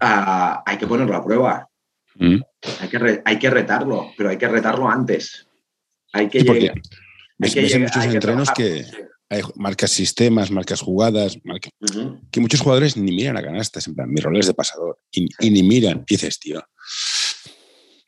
[0.00, 1.68] Ah, hay que ponerlo a prueba.
[2.16, 2.40] ¿Mm?
[2.80, 5.46] Hay, que hay que retarlo, pero hay que retarlo antes.
[6.12, 6.80] Hay que llegar.
[7.40, 8.84] Hay que muchos entrenos que,
[9.30, 11.38] hay marcas sistemas, marcas jugadas,
[12.32, 15.28] que muchos jugadores ni miran a canastas, en plan, mi rol es de pasador, y,
[15.38, 16.04] y ni miran.
[16.08, 16.60] Y dices, tío,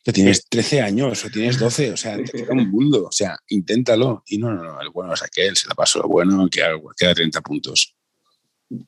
[0.03, 3.37] que tienes 13 años o tienes 12, o sea, te queda un mundo, o sea,
[3.49, 4.23] inténtalo.
[4.27, 7.15] Y no, no, no, el bueno es aquel, se la pasó lo bueno, queda, queda
[7.15, 7.95] 30 puntos.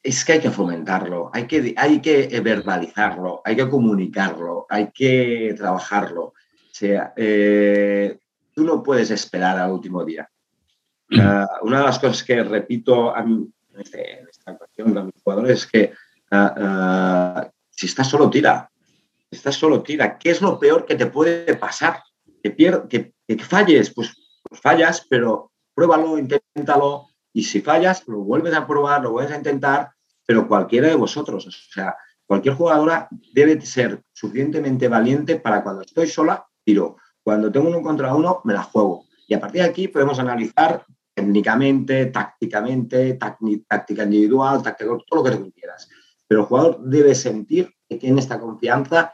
[0.03, 5.55] Es que hay que fomentarlo, hay que, hay que verbalizarlo, hay que comunicarlo, hay que
[5.57, 6.23] trabajarlo.
[6.23, 8.19] O sea, eh,
[8.55, 10.31] tú no puedes esperar al último día.
[11.11, 11.21] Mm.
[11.21, 15.15] Ah, una de las cosas que repito a mí, en, este, esta ocasión a mis
[15.23, 15.93] jugadores es que
[16.31, 18.72] ah, ah, si estás solo, tira
[19.33, 20.19] estás solo, tira.
[20.19, 22.03] ¿Qué es lo peor que te puede pasar?
[22.43, 27.09] Que, que, falles, pues, pues, fallas, pero pruébalo, inténtalo.
[27.33, 29.91] Y si fallas, lo vuelves a probar, lo vuelves a intentar,
[30.27, 36.07] pero cualquiera de vosotros, o sea, cualquier jugadora debe ser suficientemente valiente para cuando estoy
[36.07, 36.97] sola, tiro.
[37.23, 39.07] Cuando tengo uno contra uno, me la juego.
[39.27, 45.37] Y a partir de aquí podemos analizar técnicamente, tácticamente, táctica individual, táctica, todo lo que
[45.37, 45.89] tú quieras.
[46.27, 49.13] Pero el jugador debe sentir que tiene esta confianza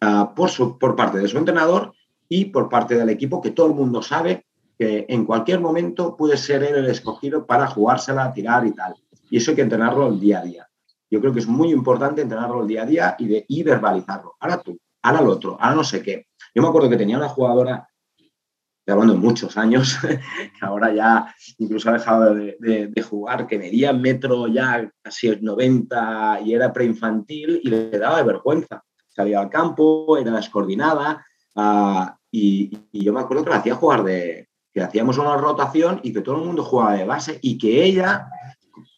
[0.00, 1.92] Ah, por, su, por parte de su entrenador
[2.28, 4.46] y por parte del equipo, que todo el mundo sabe
[4.78, 8.94] que en cualquier momento puede ser él el escogido para jugársela, tirar y tal.
[9.28, 10.68] Y eso hay que entrenarlo el día a día.
[11.10, 14.36] Yo creo que es muy importante entrenarlo el día a día y, de, y verbalizarlo.
[14.38, 16.28] Ahora tú, ahora el otro, ahora no sé qué.
[16.54, 17.88] Yo me acuerdo que tenía una jugadora,
[18.86, 24.46] hablando de muchos años, que ahora ya incluso ha dejado de, jugar, que medía metro
[24.46, 28.84] ya casi 90 y era preinfantil y le daba vergüenza
[29.18, 31.26] salía al campo, era descoordinada
[31.56, 36.12] ah, y, yo me acuerdo que la hacía jugar de, que hacíamos una rotación y
[36.12, 38.28] que todo el mundo jugaba de base y que ella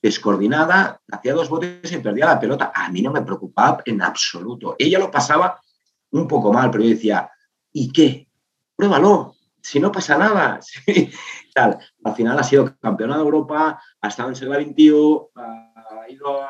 [0.02, 2.70] descoordinada, hacía dos botes y perdía la pelota.
[2.74, 4.76] A mí no me preocupaba en absoluto.
[4.78, 5.58] Ella lo pasaba
[6.10, 7.30] un poco mal, pero yo decía,
[7.72, 8.28] ¿y qué?
[8.76, 10.60] Pruébalo, si no pasa nada.
[11.54, 11.78] Tal.
[12.04, 15.28] Al final ha sido campeona de Europa, ha estado en Segla 21,
[16.10, 16.40] ido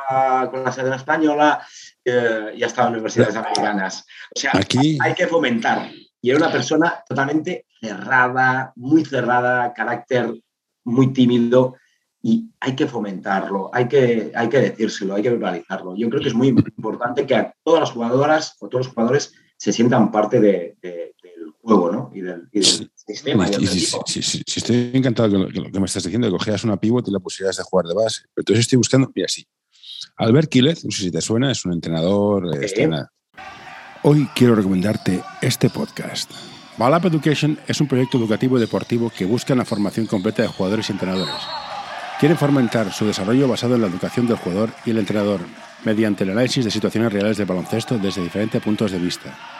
[0.50, 1.60] con la sede española
[2.04, 4.06] eh, y ha estado en universidades americanas.
[4.34, 4.98] O sea, Aquí...
[5.00, 5.90] hay que fomentar.
[6.22, 10.34] Y era una persona totalmente cerrada, muy cerrada, carácter
[10.84, 11.76] muy tímido
[12.22, 15.96] y hay que fomentarlo, hay que, hay que decírselo, hay que verbalizarlo.
[15.96, 19.32] Yo creo que es muy importante que a todas las jugadoras o todos los jugadores
[19.56, 22.10] se sientan parte del juego ¿no?
[22.14, 22.48] y del,
[23.14, 23.46] sistema.
[24.06, 27.10] Sí, sí, estoy encantado con lo, que me estás diciendo, que cogieras una pivot y
[27.10, 28.22] la pusieras de jugar de base.
[28.34, 29.46] Pero entonces estoy buscando, mira, sí.
[30.16, 32.50] Albert Quílez, no sé si te suena, es un entrenador.
[34.02, 36.30] Hoy quiero recomendarte este podcast.
[36.78, 40.88] Balap Education es un proyecto educativo y deportivo que busca la formación completa de jugadores
[40.88, 41.34] y entrenadores
[42.20, 45.40] Quieren fomentar su desarrollo basado en la educación del jugador y el entrenador,
[45.84, 49.59] mediante el análisis de situaciones reales de baloncesto desde diferentes puntos de vista.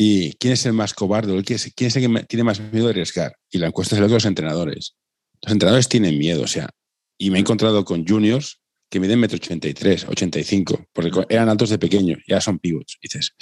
[0.00, 2.86] y quién es el más cobarde, quién es, quién es el que tiene más miedo
[2.86, 3.36] de arriesgar.
[3.50, 4.94] Y la encuesta es el de los entrenadores.
[5.42, 6.70] Los entrenadores tienen miedo, o sea,
[7.18, 11.80] y me he encontrado con juniors que miden metro 83, 85, porque eran altos de
[11.80, 12.96] pequeño, ya son pivots.
[13.02, 13.32] dices,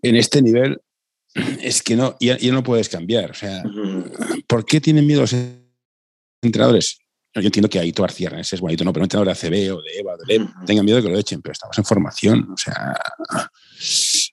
[0.00, 0.80] en este nivel
[1.60, 3.32] es que no, ya, no puedes cambiar.
[3.32, 3.62] O sea,
[4.46, 5.36] ¿por qué tienen miedo los
[6.40, 6.98] entrenadores?
[7.34, 9.98] Yo entiendo que Aito Arciernes es bonito, no, pero un entrenador de ACB o de
[9.98, 12.50] EVA, de LEP, tengan miedo de que lo echen, pero estamos en formación.
[12.52, 12.98] O sea,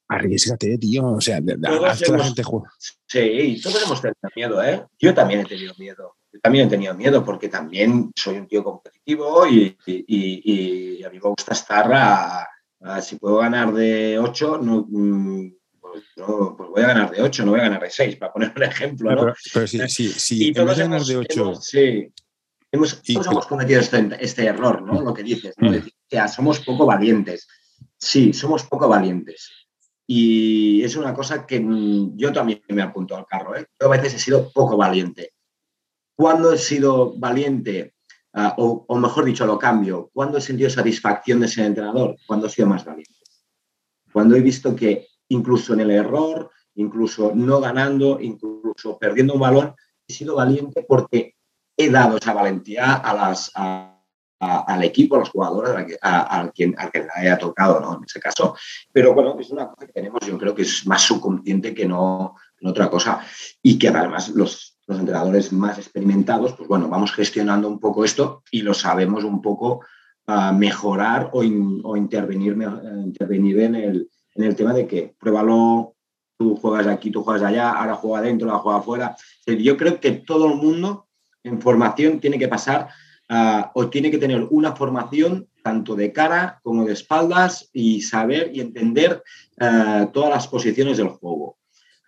[0.10, 1.14] arriesgate, tío.
[1.14, 1.40] O sea,
[1.88, 2.68] haz que la gente juegue.
[3.08, 4.86] Sí, todos hemos tenido miedo, ¿eh?
[5.00, 6.16] Yo también he tenido miedo.
[6.34, 11.20] Yo también he tenido miedo porque también soy un tío competitivo y, y, a mí
[11.20, 16.88] me gusta estar a, si puedo ganar de 8, no, mm, pues, pues, voy a
[16.88, 19.12] ganar de 8, no voy a ganar de 6, para poner un ejemplo.
[19.16, 19.34] ¿no?
[19.54, 20.48] Pero, sí, sí, sí.
[20.50, 21.56] Y todos ganar de 8.
[21.56, 22.14] sí,
[22.72, 25.02] hemos, todos hemos cometido este, este, error, ¿no?
[25.02, 25.70] Lo que dices, ¿no?
[25.70, 25.74] Mm.
[25.74, 27.48] Decir, que somos poco valientes.
[27.98, 29.52] Sí, somos poco valientes.
[30.12, 33.56] Y es una cosa que mm, yo también me apunto al carro.
[33.56, 33.68] ¿eh?
[33.80, 35.34] Yo a veces he sido poco valiente.
[36.16, 37.94] ¿Cuándo he sido valiente?
[38.34, 40.10] Ah, o, o, mejor dicho, lo cambio.
[40.12, 42.16] ¿Cuándo he sentido satisfacción de ser entrenador?
[42.26, 43.14] Cuando he sido más valiente.
[44.12, 49.76] Cuando he visto que incluso en el error, incluso no ganando, incluso perdiendo un balón,
[50.08, 51.36] he sido valiente porque
[51.78, 53.52] he dado esa valentía a las,
[54.40, 57.98] al equipo, a los jugadores, a, quien, a quien le haya tocado, ¿no?
[57.98, 58.56] En ese caso.
[58.92, 62.36] Pero bueno, es una cosa que tenemos, yo creo que es más subconsciente que no,
[62.64, 63.20] otra cosa.
[63.62, 68.44] Y que además los, los entrenadores más experimentados, pues bueno, vamos gestionando un poco esto
[68.50, 69.82] y lo sabemos un poco
[70.28, 72.58] uh, mejorar o, o intervenir,
[73.04, 75.96] intervenir en el, en el tema de que pruébalo,
[76.38, 79.16] tú juegas aquí, tú juegas allá, ahora juega adentro, ahora juega afuera.
[79.46, 81.08] Yo creo que todo el mundo
[81.44, 82.90] en formación tiene que pasar
[83.30, 88.52] uh, o tiene que tener una formación tanto de cara como de espaldas y saber
[88.54, 89.24] y entender
[89.62, 91.58] uh, todas las posiciones del juego.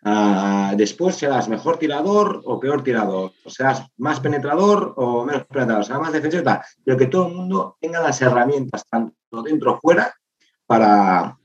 [0.04, 5.86] Uh, después serás mejor tirador o peor tirador, o serás más penetrador o menos penetrador,
[5.86, 6.44] serás más defensivo,
[6.84, 10.12] pero que todo el mundo tenga las herramientas, tanto dentro como fuera,
[10.66, 11.38] para,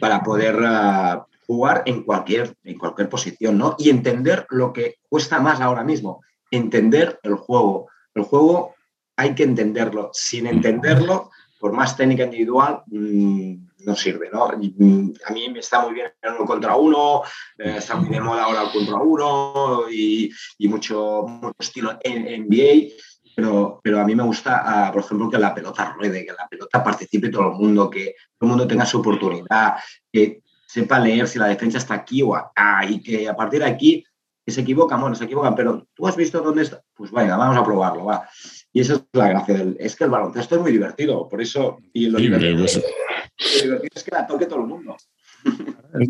[0.00, 3.74] para poder uh, jugar en cualquier, en cualquier posición, ¿no?
[3.76, 7.88] Y entender lo que cuesta más ahora mismo, entender el juego.
[8.14, 8.74] El juego
[9.16, 10.10] hay que entenderlo.
[10.12, 14.48] Sin entenderlo, por más técnica individual, mmm, no sirve, ¿no?
[14.48, 17.22] Mm, a mí me está muy bien el uno contra uno,
[17.58, 22.46] eh, está muy de moda ahora el contra uno y, y mucho, mucho, estilo en
[22.46, 22.92] NBA,
[23.34, 26.48] pero, pero a mí me gusta, uh, por ejemplo, que la pelota ruede, que la
[26.48, 29.76] pelota participe todo el mundo, que todo el mundo tenga su oportunidad,
[30.12, 33.66] que sepa leer si la defensa está aquí o acá y que a partir de
[33.66, 34.04] aquí
[34.44, 37.56] que se equivocan, bueno, se equivocan, pero tú has visto dónde está, pues venga, vamos
[37.56, 38.28] a probarlo, va.
[38.72, 41.78] Y esa es la gracia del, es que el baloncesto es muy divertido, por eso,
[41.92, 44.96] y lo, divertido, es que la toque todo el mundo.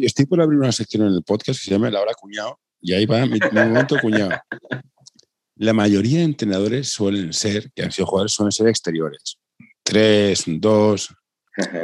[0.01, 2.93] Estoy por abrir una sección en el podcast que se llama La hora cuñado, y
[2.93, 4.33] ahí va mi, mi momento cuñado.
[5.57, 9.39] La mayoría de entrenadores suelen ser, que han sido jugadores, suelen ser exteriores.
[9.83, 11.15] Tres, dos,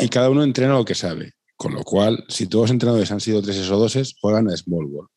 [0.01, 1.33] y cada uno entrena lo que sabe.
[1.57, 4.87] Con lo cual, si todos los entrenadores han sido tres o doses, juegan a small
[4.87, 5.09] ball.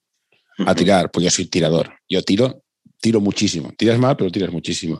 [0.65, 1.93] A tirar, pues yo soy tirador.
[2.07, 2.63] Yo tiro
[2.99, 3.71] tiro muchísimo.
[3.77, 4.97] Tiras mal, pero tiras muchísimo.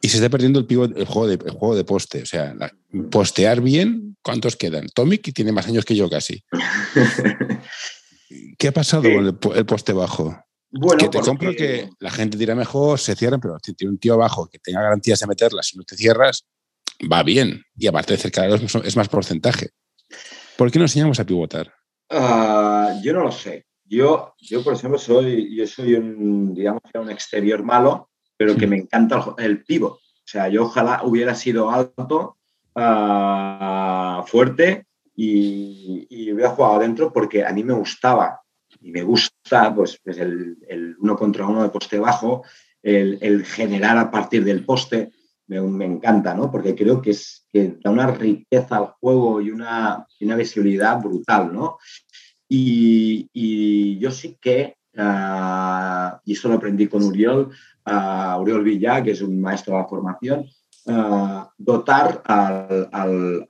[0.00, 2.22] Y se está perdiendo el, el, juego, de, el juego de poste.
[2.22, 2.54] O sea,
[3.10, 4.86] postear bien, ¿cuántos quedan?
[4.94, 6.44] Tomic tiene más años que yo casi.
[8.58, 10.38] ¿Qué ha pasado con el, poste bajo?
[10.70, 13.98] Bueno, que te compro que la gente tira mejor, se cierran, pero si tiene un
[13.98, 16.44] tío abajo que tenga garantías de meterla, si no te cierras,
[17.10, 17.62] va bien.
[17.76, 19.70] Y aparte de cerca es más porcentaje.
[20.56, 21.72] ¿Por qué no enseñamos a pivotar?
[22.10, 23.66] Ah, yo no lo sé.
[23.88, 28.76] Yo, yo, por ejemplo, soy, yo soy un, digamos, un exterior malo, pero que me
[28.76, 29.94] encanta el, pivot.
[29.94, 32.36] O sea, yo ojalá hubiera sido alto,
[32.74, 34.86] ah, fuerte
[35.16, 38.42] y, hubiera jugado adentro porque a mí me gustaba
[38.80, 42.44] y me gusta pues, pues el, uno contra uno de poste bajo,
[42.82, 45.12] el, generar a partir del poste.
[45.46, 46.50] Me, me, encanta, ¿no?
[46.50, 51.00] Porque creo que, es, que da una riqueza al juego y una, y una visibilidad
[51.00, 51.78] brutal, ¿no?
[52.48, 57.50] Y, yo sí que, ah, y esto lo aprendí con Uriol,
[57.86, 60.46] uh, Uriol Villa, que es un maestro de la formación,
[60.86, 63.46] ah, dotar al,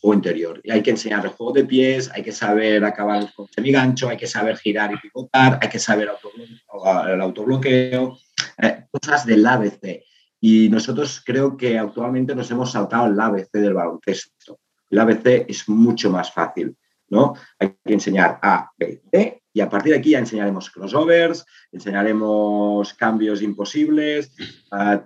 [0.00, 0.60] juego interior.
[0.62, 4.16] Y hay que enseñar el juego de pies, hay que saber acabar con semigancho, hay
[4.16, 6.08] que saber girar y pivotar, hay que saber
[7.08, 8.18] el autobloqueo,
[8.58, 10.04] eh, cosas del ABC.
[10.40, 14.58] Y nosotros creo que actualmente nos hemos saltado el ABC del baloncesto.
[14.88, 16.76] El ABC es mucho más fácil.
[17.10, 17.34] ¿No?
[17.58, 22.94] Hay que enseñar A, B, C y a partir de aquí ya enseñaremos crossovers, enseñaremos
[22.94, 24.32] cambios imposibles,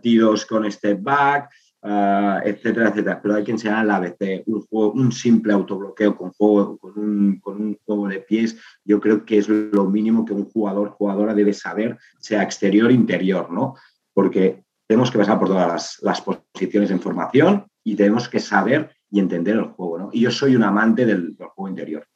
[0.02, 1.50] tiros con step back,
[2.44, 3.20] etcétera, etcétera.
[3.22, 7.40] Pero hay que enseñar la ABC, un, juego, un simple autobloqueo con, juego, con, un,
[7.40, 11.34] con un juego de pies, yo creo que es lo mínimo que un jugador, jugadora
[11.34, 13.74] debe saber, sea exterior, interior, ¿no?
[14.12, 18.93] Porque tenemos que pasar por todas las, las posiciones en formación y tenemos que saber
[19.15, 19.97] y entender el juego.
[19.97, 20.11] ¿no?
[20.12, 22.09] Y yo soy un amante del, juego interior.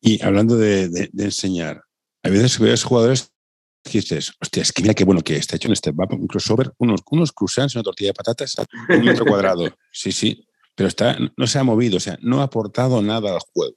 [0.00, 1.82] Y hablando de, enseñar,
[2.22, 3.32] hay veces ves jugadores
[3.82, 6.28] que dices, hostia, es que mira qué bueno que está hecho en este mapa, un
[6.28, 8.54] crossover, unos, unos croissants, una tortilla de patatas,
[8.88, 9.64] un metro cuadrado.
[9.92, 13.40] Sí, sí, pero está, no se ha movido, o sea, no ha aportado nada al
[13.52, 13.76] juego.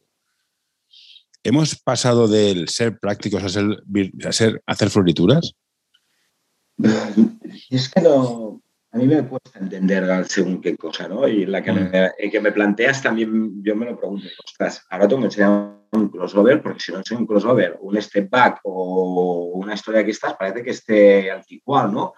[1.41, 3.83] ¿Hemos pasado del ser prácticos a ser,
[4.23, 5.53] a ser hacer florituras?
[7.69, 8.52] Es que no,
[8.93, 11.27] a mí me cuesta entender según qué cosa, ¿no?
[11.27, 12.31] Y la que, me, mm.
[12.31, 16.61] que me planteas también, yo me lo pregunto, ostras, ahora tengo que enseñar un crossover,
[16.61, 20.61] porque si no enseño un crossover, un step back o una historia que estás, parece
[20.61, 22.13] que esté anticual, ¿no?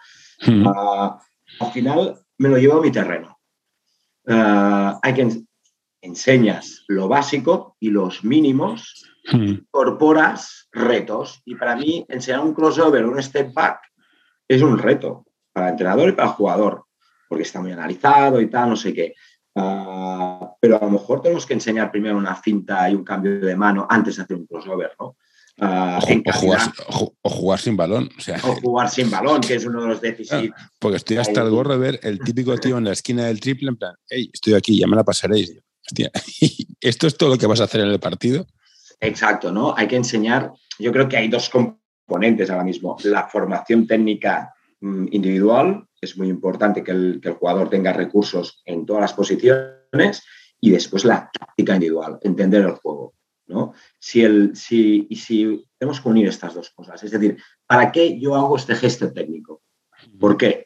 [0.46, 0.68] Mm.
[0.68, 1.18] Ah,
[1.62, 3.40] al final me lo llevo a mi terreno.
[4.28, 5.30] Ah, hay que
[6.02, 9.44] enseñas lo básico y los mínimos, mm.
[9.44, 11.42] incorporas retos.
[11.46, 13.80] Y para mí, enseñar un crossover, un step back,
[14.50, 15.26] es un reto
[15.56, 16.84] para entrenador y para jugador,
[17.30, 19.16] porque está muy analizado y tal, no sé qué.
[19.56, 23.56] Ah, pero a lo mejor tenemos que enseñar primero una cinta y un cambio de
[23.56, 25.16] mano antes de hacer un crossover, ¿no?
[25.58, 25.98] Uh,
[27.24, 28.10] o, jugar, sin balón.
[28.18, 30.54] O, sea, jugar sin balón, que es uno de los déficits.
[30.78, 33.70] porque estoy hasta el gorro de ver el típico tío en la esquina del triple,
[33.70, 35.58] en plan, hey, estoy aquí, ya me la pasaréis.
[35.90, 36.12] Hostia,
[36.82, 38.46] ¿esto es todo lo que vas a hacer en el partido?
[39.00, 39.74] Exacto, ¿no?
[39.78, 45.88] Hay que enseñar, yo creo que hay dos componentes ahora mismo, la formación técnica individual,
[46.00, 50.24] es muy importante que el, jugador tenga recursos en todas las posiciones
[50.60, 53.14] y después la táctica individual, entender el juego.
[53.48, 53.74] ¿no?
[54.00, 58.20] Si el, si, y si tenemos que unir estas dos cosas, es decir, ¿para qué
[58.20, 59.62] yo hago este gesto técnico?
[60.20, 60.66] ¿Por qué?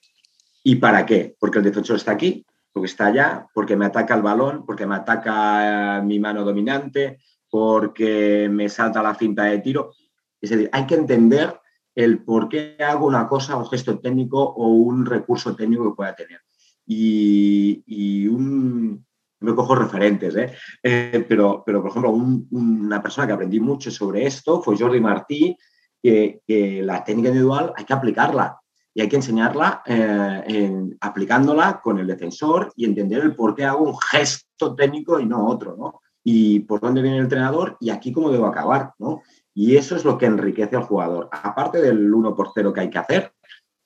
[0.64, 1.36] ¿Y para qué?
[1.40, 4.96] Porque el defensor está aquí, porque está allá, porque me ataca el balón, porque me
[4.96, 9.92] ataca mi mano dominante, porque me salta la cinta de tiro.
[10.40, 11.60] Es decir, hay que entender
[11.96, 16.16] el por qué hago una cosa, un gesto técnico o un recurso técnico que pueda
[16.16, 16.40] tener.
[16.86, 19.06] Y, un,
[19.42, 20.54] me cojo referentes, ¿eh?
[20.82, 25.56] Eh, pero, pero, por ejemplo, una persona que aprendí mucho sobre esto fue Jordi Martí,
[26.02, 28.58] que, la técnica individual hay que aplicarla
[28.94, 33.84] y hay que enseñarla eh, aplicándola con el defensor y entender el por qué hago
[33.84, 36.02] un gesto técnico y no otro, ¿no?
[36.24, 39.22] Y por dónde viene el entrenador y aquí cómo debo acabar, ¿no?
[39.62, 41.28] Y eso es lo que enriquece al jugador.
[41.34, 43.34] Aparte del 1 por 0 que hay que hacer,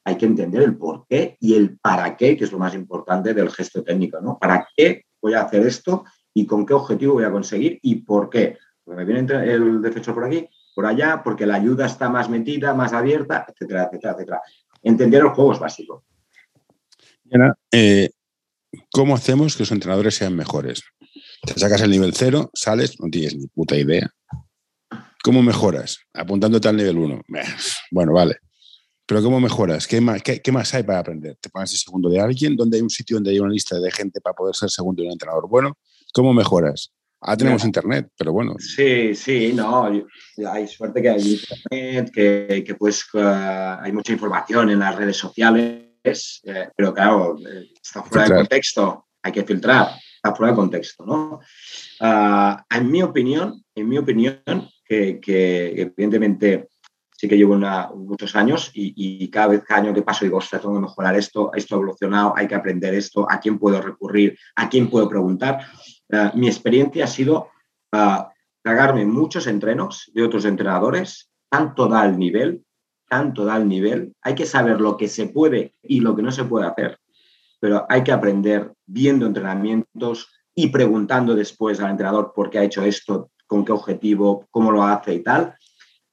[0.03, 3.33] hay que entender el por qué y el para qué, que es lo más importante
[3.33, 4.37] del gesto técnico, ¿no?
[4.37, 8.29] ¿Para qué voy a hacer esto y con qué objetivo voy a conseguir y por
[8.29, 8.59] qué?
[8.83, 12.75] Porque me viene el defensor por aquí, por allá, porque la ayuda está más metida,
[12.75, 14.41] más abierta, etcétera, etcétera, etcétera.
[14.83, 16.03] Entender el juego es básico.
[17.71, 18.11] Eh,
[18.91, 20.83] ¿Cómo hacemos que los entrenadores sean mejores?
[21.41, 24.13] Te sacas el nivel cero, sales, no tienes ni puta idea.
[25.23, 25.99] ¿Cómo mejoras?
[26.13, 27.21] Apuntándote al nivel 1.
[27.91, 28.39] Bueno, vale.
[29.05, 29.87] Pero ¿cómo mejoras?
[29.87, 31.37] ¿Qué más, qué, más, hay para aprender?
[31.39, 32.57] ¿Te pones el segundo de alguien?
[32.57, 35.07] ¿Dónde hay un sitio donde hay una lista de gente para poder ser segundo de
[35.07, 35.77] un entrenador bueno?
[36.13, 36.91] ¿Cómo mejoras?
[37.21, 38.55] Ahora tenemos internet, pero bueno.
[38.59, 39.85] Sí, sí, no.
[40.51, 41.39] Hay suerte que hay
[41.71, 47.69] internet, que, que pues hay mucha información en las redes sociales, eh, pero claro, eh,
[47.81, 51.39] está fuera de contexto, hay que filtrar, está fuera de contexto, ¿no?
[52.01, 54.41] Ah, en mi opinión, en mi opinión,
[54.93, 56.69] que, que evidentemente
[57.23, 57.57] sí que llevo
[57.95, 61.51] muchos años y, cada vez cada año que paso digo, ostras, tengo que mejorar esto,
[61.53, 65.59] esto ha evolucionado, hay que aprender esto, a quién puedo recurrir, a quién puedo preguntar.
[66.09, 67.49] Eh, mi experiencia ha sido
[67.93, 68.23] uh,
[68.61, 72.65] tragarme muchos entrenos de otros entrenadores, tanto da el nivel,
[73.07, 76.31] tanto da el nivel, hay que saber lo que se puede y lo que no
[76.31, 76.99] se puede hacer,
[77.61, 82.83] pero hay que aprender viendo entrenamientos y preguntando después al entrenador por qué ha hecho
[82.83, 85.53] esto, con qué objetivo, cómo lo hace y tal.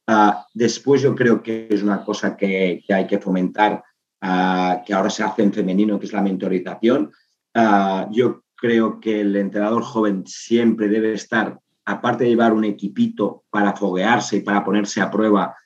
[0.06, 3.82] Ah, después yo creo que es una cosa que, hay que fomentar,
[4.20, 7.10] ah, que ahora se hace en femenino, que es la mentorización.
[7.54, 13.44] Ah, yo creo que el entrenador joven siempre debe estar, aparte de llevar un equipito
[13.48, 15.56] para foguearse y para ponerse a prueba,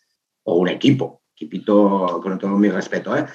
[0.44, 3.26] o un equipo, equipito con todo mi respeto, ¿eh?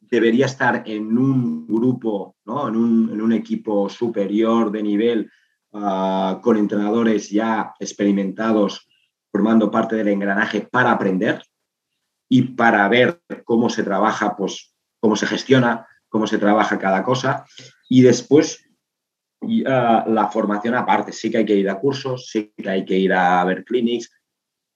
[0.00, 2.68] debería estar en un grupo, ¿no?
[2.68, 5.30] en, un, en un equipo superior de nivel,
[5.70, 8.88] con entrenadores ya experimentados
[9.30, 11.42] formando parte del engranaje para aprender
[12.28, 17.44] y para ver cómo se trabaja, pues cómo se gestiona, cómo se trabaja cada cosa.
[17.88, 18.66] Y después
[19.42, 23.12] la formación aparte, sí que hay que ir a cursos, sí que hay que ir
[23.12, 24.10] a ver clinics,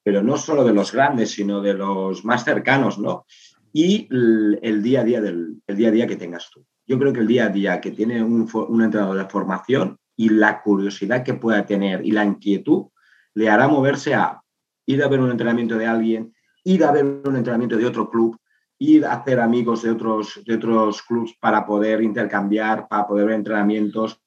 [0.03, 3.27] pero no solo de los grandes, sino de los más cercanos, ¿no?
[3.73, 6.67] Y el, día a día del día a día que tengas tú.
[6.87, 10.29] Yo creo que el día a día que tiene un, un entrenador de formación y
[10.29, 12.89] la curiosidad que pueda tener y la inquietud
[13.33, 14.43] le hará moverse a
[14.85, 18.37] ir a ver un entrenamiento de alguien, ir a ver un entrenamiento de otro club,
[18.79, 23.37] ir a hacer amigos de otros, de otros clubs para poder intercambiar, para poder ver
[23.37, 24.21] entrenamientos,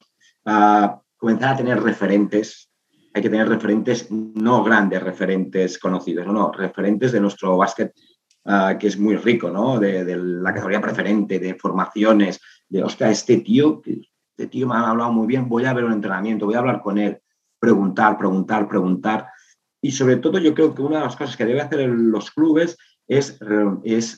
[1.15, 2.71] comenzar a tener referentes.
[3.13, 7.93] Hay que tener referentes, no grandes referentes conocidos, no, no referentes de nuestro básquet,
[8.45, 9.79] ah, que es muy rico, ¿no?
[9.79, 13.83] De, la categoría preferente, de formaciones, de, hostia, este tío,
[14.36, 16.81] este tío me ha hablado muy bien, voy a ver un entrenamiento, voy a hablar
[16.81, 17.19] con él,
[17.59, 19.27] preguntar, preguntar, preguntar.
[19.81, 22.77] Y sobre todo yo creo que una de las cosas que debe hacer los clubes
[23.07, 23.38] es,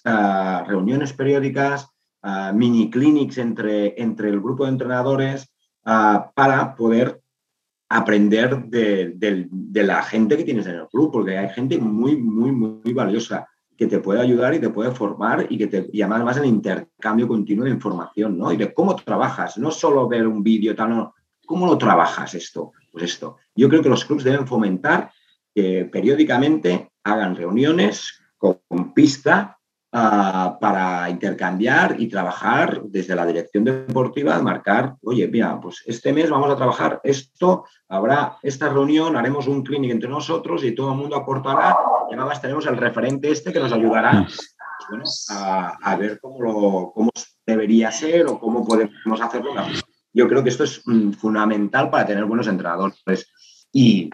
[0.05, 1.89] ah, reuniones periódicas,
[2.24, 5.51] uh, mini clinics entre, entre el grupo de entrenadores
[5.84, 7.22] ah, para poder
[7.89, 12.93] aprender de, la gente que tienes en el club, porque hay gente muy, muy, muy
[12.93, 13.47] valiosa
[13.78, 17.28] que te puede ayudar y te puede formar y que te y además el intercambio
[17.28, 18.51] continuo de información, ¿no?
[18.51, 21.13] Y de cómo trabajas, no solo ver un vídeo, tal, no,
[21.45, 22.71] ¿cómo lo trabajas esto?
[22.91, 23.38] Pues esto.
[23.55, 25.11] Yo creo que los clubes deben fomentar
[25.53, 28.59] que periódicamente hagan reuniones con,
[28.93, 29.55] pista
[29.96, 36.30] ah, para intercambiar y trabajar desde la dirección deportiva, marcar, oye, mira, pues este mes
[36.30, 40.98] vamos a trabajar esto, habrá esta reunión, haremos un clinic entre nosotros y todo el
[40.98, 41.78] mundo aportará
[42.10, 44.28] y además tenemos el referente este que nos ayudará
[44.89, 47.10] pues a, ver cómo, lo, cómo
[47.46, 49.54] debería ser o cómo podemos hacerlo.
[50.14, 53.04] Yo creo que esto es mm, fundamental para tener buenos entrenadores
[53.72, 54.10] y,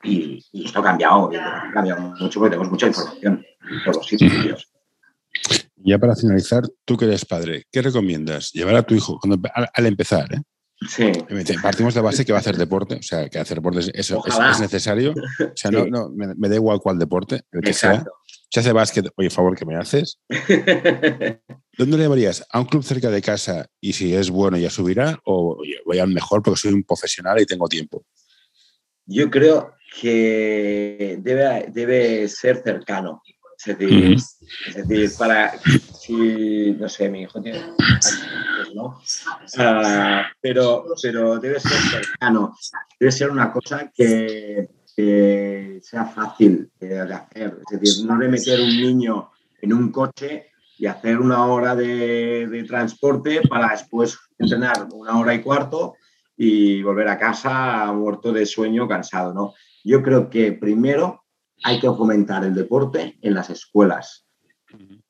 [0.54, 3.46] esto ha cambiado, ha cambiado mucho porque tenemos mucha información
[3.86, 4.72] por los sitios.
[5.84, 8.52] Ya para finalizar, tú que eres padre, ¿qué recomiendas?
[8.52, 9.20] Llevar a tu hijo
[9.74, 10.42] al, empezar, ¿eh?
[10.90, 11.12] Sí.
[11.62, 13.92] Partimos de la base que va a hacer deporte, o sea, que hacer deporte es,
[13.94, 15.14] eso, es, necesario.
[15.40, 18.04] O sea, no, no me, da igual cuál deporte, el que sea.
[18.50, 20.20] Si hace básquet, oye, favor, que me haces.
[21.78, 22.46] ¿Dónde le llevarías?
[22.50, 25.20] ¿A un club cerca de casa y si es bueno ya subirá?
[25.24, 28.04] ¿O voy al mejor porque soy un profesional y tengo tiempo?
[29.06, 33.22] yo creo que debe, debe ser cercano.
[33.64, 34.18] Es decir,
[34.68, 37.62] es decir, para si, no sé, mi hijo tiene
[38.74, 39.00] ¿no?
[39.60, 42.58] Ah, pero, pero debe ser cercano,
[43.00, 44.68] debe ser una cosa que,
[45.84, 47.58] sea fácil de hacer.
[47.72, 49.32] Es decir, no de meter un niño
[49.62, 50.48] en un coche
[50.78, 55.96] y hacer una hora de, de transporte para después entrenar una hora y cuarto
[56.36, 59.54] y volver a casa muerto de sueño, cansado, ¿no?
[59.84, 61.21] Yo creo que primero
[61.64, 64.26] hay que fomentar el deporte en las escuelas.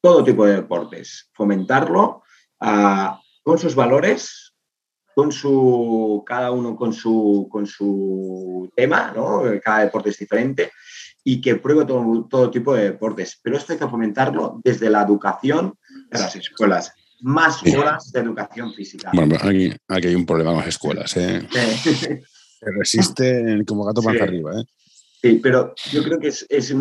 [0.02, 1.30] Todo tipo de deportes.
[1.34, 2.24] Fomentarlo
[2.60, 4.54] ah, con sus valores,
[5.16, 9.44] con su, cada uno con su, con su tema, ¿no?
[9.64, 10.72] Cada deporte es diferente
[11.24, 13.40] y que pruebe todo, todo tipo de deportes.
[13.44, 15.76] Pero esto hay que fomentarlo desde la educación
[16.10, 19.12] de las escuelas más horas de educación física.
[19.14, 21.16] Bueno, aquí, hay un problema con las escuelas.
[21.18, 21.48] ¿eh?
[21.52, 24.52] Se resiste como gato para arriba.
[24.60, 24.64] ¿eh?
[25.22, 26.74] Sí, pero yo creo que es, es,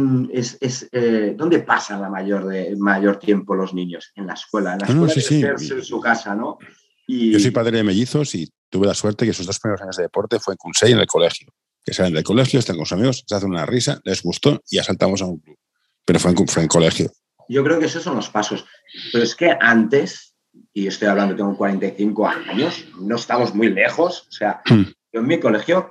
[0.61, 4.13] es, eh, ¿dónde pasan la mayor, de, mayor tiempo los niños?
[4.15, 4.73] En la escuela.
[4.73, 6.59] En la escuela sí, en su casa, ¿no?
[7.07, 7.33] Y...
[7.33, 10.05] Yo soy padre de mellizos y tuve la suerte que sus dos primeros años de
[10.05, 11.49] deporte fue en Kunsei, en el colegio.
[11.85, 14.77] Que salen del colegio, están con sus amigos, se hacen una risa, les gustó y
[14.77, 15.59] ya saltamos a un club.
[16.05, 17.11] Pero fue en, fue en colegio.
[17.49, 18.65] Yo creo que esos son los pasos.
[19.13, 20.35] Pero es que antes,
[20.73, 24.27] y estoy hablando, tengo 45 años, no estamos muy lejos.
[24.29, 24.85] O sea, Hmm.
[25.13, 25.91] yo en mi colegio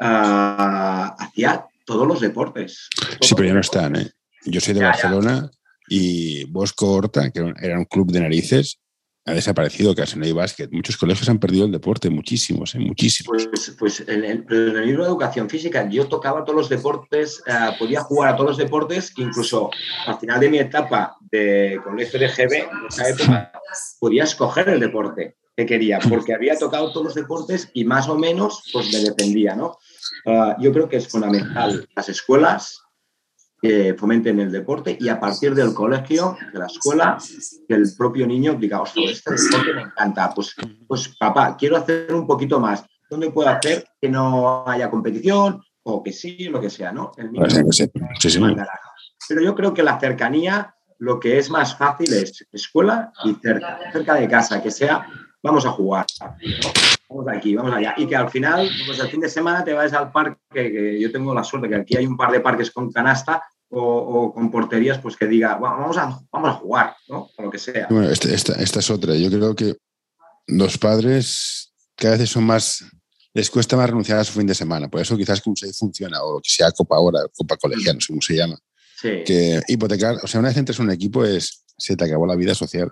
[0.00, 2.88] ah, hacía todos los deportes.
[3.22, 4.10] Sí, pero ya no están, ¿eh?
[4.44, 4.90] Yo soy de Ya, ya.
[4.92, 5.50] Barcelona
[5.88, 8.78] y Bosco Horta, que era un club de narices,
[9.24, 10.70] ha desaparecido casi no hay básquet.
[10.70, 12.78] Muchos colegios han perdido el deporte, muchísimos, ¿eh?
[12.78, 13.46] muchísimos.
[13.46, 17.42] Pues, pues en, el, en el libro de educación física yo tocaba todos los deportes,
[17.46, 19.70] eh, podía jugar a todos los deportes, que incluso
[20.06, 23.52] al final de mi etapa de colegio de GB, en esa época,
[23.98, 28.16] podía escoger el deporte que quería, porque había tocado todos los deportes y más o
[28.16, 29.78] menos pues me defendía, ¿no?
[30.26, 32.82] Ah, yo creo que es fundamental las escuelas
[33.60, 37.18] que fomenten el deporte y a partir del colegio, de la escuela,
[37.66, 40.54] que el propio niño diga, ostras, este deporte me encanta, pues,
[40.86, 42.84] pues papá, quiero hacer un poquito más.
[43.10, 47.12] ¿Dónde puedo hacer que no haya competición o que sí, lo que sea, ¿no?
[47.16, 47.46] El niño
[48.20, 48.78] que sí, mandará.
[49.28, 53.78] Pero yo creo que la cercanía, lo que es más fácil es escuela y cerca,
[53.92, 55.06] cerca de casa, que sea,
[55.42, 56.36] vamos a jugar, ¿no?
[57.08, 57.94] vamos aquí, vamos allá.
[57.96, 61.10] Y que al final, pues el fin de semana te vayas al parque, que yo
[61.10, 64.50] tengo la suerte que aquí hay un par de parques con canasta o, o con
[64.50, 67.30] porterías, pues que diga, "Bueno, vamos a, vamos a jugar, ¿no?
[67.36, 67.86] O lo que sea.
[67.90, 69.14] Bueno, esta, esta, esta es otra.
[69.14, 69.76] Yo creo que
[70.46, 72.84] los padres cada vez son más.
[73.34, 74.88] Les cuesta más renunciar a su fin de semana.
[74.88, 78.00] Por eso quizás que un 6 funciona, o que sea Copa ahora, Copa Colegial, no
[78.00, 78.58] sé cómo se llama.
[78.96, 79.22] Sí.
[79.24, 82.34] Que hipotecar, o sea, una vez entras en un equipo es se te acabó la
[82.34, 82.90] vida social.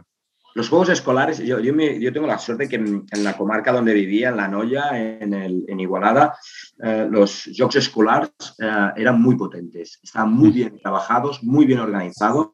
[0.57, 3.73] Los juegos escolares, yo, yo, me- yo tengo la suerte que en, en la comarca
[3.73, 6.35] donde vivía, en La Noya, en, el, en Igualada,
[6.83, 12.53] eh, los Jocs escolares eh, eran muy potentes, estaban muy bien trabajados, muy bien organizados,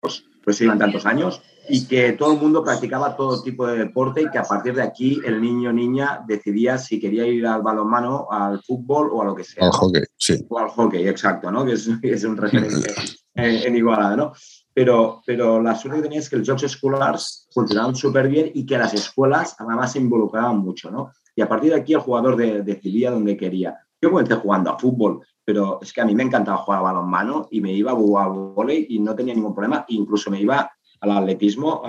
[0.00, 0.10] por
[0.52, 4.30] eso iban tantos años, y que todo el mundo practicaba todo tipo de deporte y
[4.30, 8.28] que a partir de aquí el niño o niña decidía si quería ir al balonmano,
[8.30, 9.64] al fútbol o a lo que sea.
[9.64, 10.44] Al hockey, sí.
[10.48, 11.64] o al hockey, exacto, ¿no?
[11.64, 12.92] que, es, que es un referente
[13.34, 14.14] en, en Igualada.
[14.16, 14.32] ¿no?
[14.74, 18.64] Pero, pero la suerte que tenía es que los Jocs escolares funcionaban súper bien y
[18.64, 20.90] que las escuelas además se involucraban mucho.
[20.90, 21.12] ¿no?
[21.36, 23.76] Y a partir de aquí el jugador de- decidía donde quería.
[24.00, 27.48] Yo comencé jugando a fútbol, pero es que a mí me encantaba jugar a balonmano
[27.50, 29.84] y me iba a volei y no tenía ningún problema.
[29.88, 30.70] Incluso me iba
[31.00, 31.82] al atletismo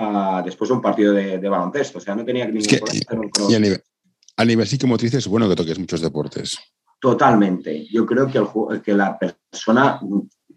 [0.44, 1.98] después de un partido de, de baloncesto.
[1.98, 3.30] O sea, no tenía ningún Es que- problema.
[3.32, 3.50] cross.
[3.50, 3.82] Y a nivel,
[4.36, 6.56] a nivel psicomotriz es bueno que toques muchos deportes.
[7.00, 7.86] Totalmente.
[7.92, 8.38] Yo creo que,
[8.74, 10.00] el que la persona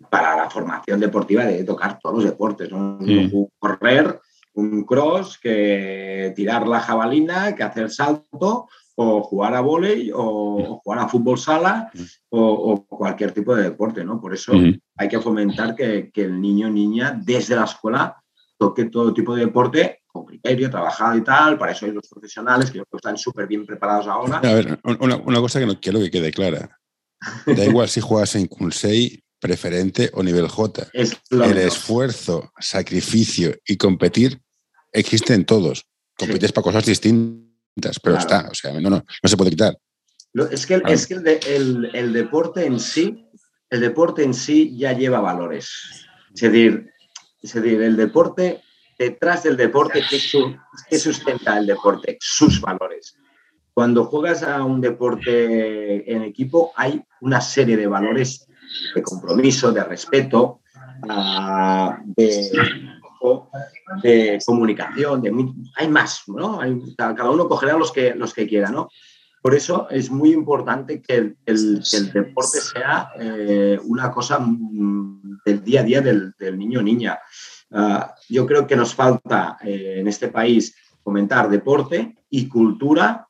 [0.09, 2.97] para la formación deportiva debe tocar todos los deportes, ¿no?
[2.99, 4.19] Un correr,
[4.53, 10.79] un cross, que tirar la jabalina, que hacer salto, o jugar a vóley, o, o
[10.79, 11.91] jugar a fútbol sala,
[12.29, 14.19] o, o cualquier tipo de deporte, ¿no?
[14.19, 14.53] Por eso
[14.97, 18.15] hay que fomentar que, que el niño o niña desde la escuela
[18.57, 21.59] toque todo tipo de deporte con criterio, trabajado y tal.
[21.59, 24.37] Para eso hay los profesionales que están súper bien preparados ahora.
[24.37, 26.79] A ver, una, una cosa que no quiero que quede clara.
[27.45, 30.87] Da igual si juegas en Kunsei, preferente o nivel J.
[30.93, 34.41] Es El esfuerzo, sacrificio y competir
[34.91, 35.85] existen todos.
[36.17, 38.19] Compites para cosas distintas, pero Claro.
[38.19, 39.77] está, o sea, no, no, no se puede quitar.
[40.51, 43.25] Es que, el- es que el, de- el- el deporte en sí,
[43.69, 45.71] el deporte en sí ya lleva valores.
[46.33, 46.89] Es decir,
[47.41, 48.61] es decir, el deporte,
[48.97, 50.55] detrás del deporte, ¿qué, su-
[50.89, 52.17] qué sustenta el deporte?
[52.19, 53.15] Sus valores.
[53.73, 58.47] Cuando juegas a un deporte en equipo, hay una serie de valores
[58.95, 60.61] de compromiso, de respeto,
[64.03, 65.23] de, comunicación,
[65.75, 66.59] hay más, ¿no?
[66.97, 68.89] Cada uno cogerá los que, los que quiera, ¿no?
[69.41, 75.81] Por eso es muy importante que el, deporte sea eh, una cosa mm, del día
[75.81, 77.19] a día del, niño o niña.
[77.71, 83.27] Ah, yo creo que nos falta eh, en este país fomentar deporte y cultura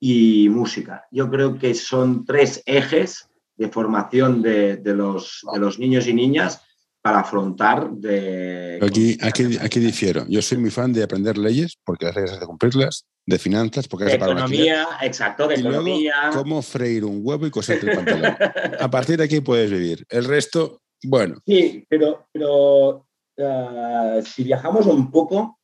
[0.00, 1.06] y música.
[1.12, 6.14] Yo creo que son tres ejes de formación de, de los, de los niños y
[6.14, 6.62] niñas
[7.00, 8.80] para afrontar de...
[8.82, 10.26] Aquí, aquí, aquí difiero.
[10.28, 13.86] Yo soy muy fan de aprender leyes, porque las leyes hay que cumplirlas, de finanzas,
[13.86, 16.30] porque hay que pagar economía, exacto, de y luego economía.
[16.32, 18.36] cómo freír un huevo y coserte el pantalón.
[18.80, 20.04] A partir de aquí puedes vivir.
[20.08, 23.06] El resto, bueno, Sí, pero, pero
[23.38, 25.60] ah, si viajamos un poco,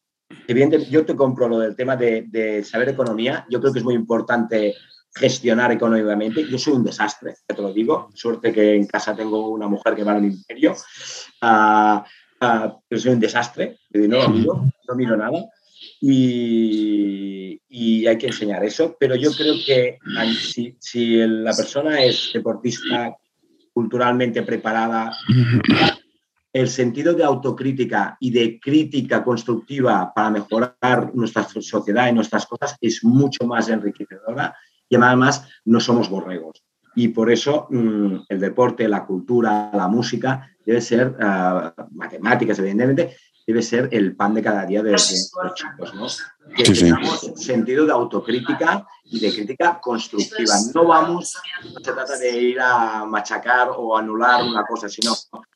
[0.46, 3.46] evidentemente yo te compro lo del tema de, de saber economía.
[3.50, 4.76] Yo creo que es muy importante
[5.14, 6.46] gestionar económicamente.
[6.48, 8.08] Yo soy un desastre, ya te lo digo.
[8.14, 10.74] Suerte que en casa tengo una mujer que va al imperio.
[11.40, 12.04] Ah,
[12.40, 15.44] ah, pero soy un desastre, no lo miro, no miro nada.
[16.00, 18.96] Y, y hay que enseñar eso.
[18.98, 23.14] Pero yo creo que ah, si, si la persona es deportista
[23.72, 25.16] culturalmente preparada,
[26.52, 32.76] el sentido de autocrítica y de crítica constructiva para mejorar nuestra sociedad y nuestras cosas
[32.80, 34.54] es mucho más enriquecedora
[34.92, 36.62] y además no somos borregos.
[36.94, 43.16] Y por eso mm, el deporte, la cultura, la música debe ser, ah, matemáticas evidentemente,
[43.46, 46.06] debe ser el pan de cada día de, los chicos, ¿no?
[46.54, 50.54] Que tengamos sentido de autocrítica y de crítica constructiva.
[50.74, 55.14] No vamos, no se trata de ir a machacar o anular una cosa, sino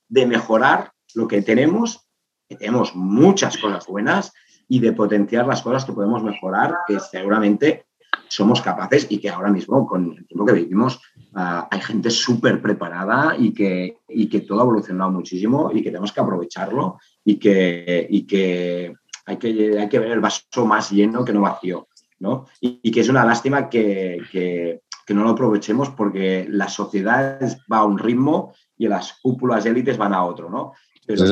[0.09, 2.09] de mejorar lo que tenemos,
[2.49, 4.33] que tenemos muchas cosas buenas,
[4.69, 7.87] y de potenciar las cosas que podemos mejorar, que seguramente
[8.29, 11.01] somos capaces y que ahora mismo, con el tiempo que vivimos,
[11.35, 15.91] ah, hay gente súper preparada y que, y que todo ha evolucionado muchísimo y que
[15.91, 18.95] tenemos que aprovecharlo y que, y que,
[19.27, 21.89] hay, que hay que ver el vaso más lleno que no vacío.
[22.19, 22.47] ¿no?
[22.61, 27.39] Y, que es una lástima que, que, que, no lo aprovechemos porque la sociedad
[27.71, 30.73] va a un ritmo y las cúpulas élites van a otro, ¿no?
[31.07, 31.25] Pero,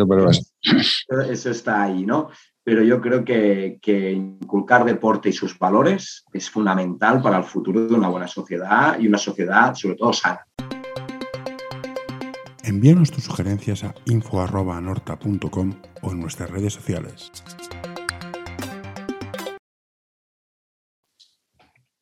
[1.31, 2.29] eso está ahí, ¿no?
[2.65, 7.87] Pero yo creo que, que, inculcar deporte y sus valores es fundamental para el futuro
[7.87, 10.41] de una buena sociedad y una sociedad sobre todo sana.
[12.63, 17.31] Envíanos tus sugerencias a info.norta.com o en nuestras redes sociales.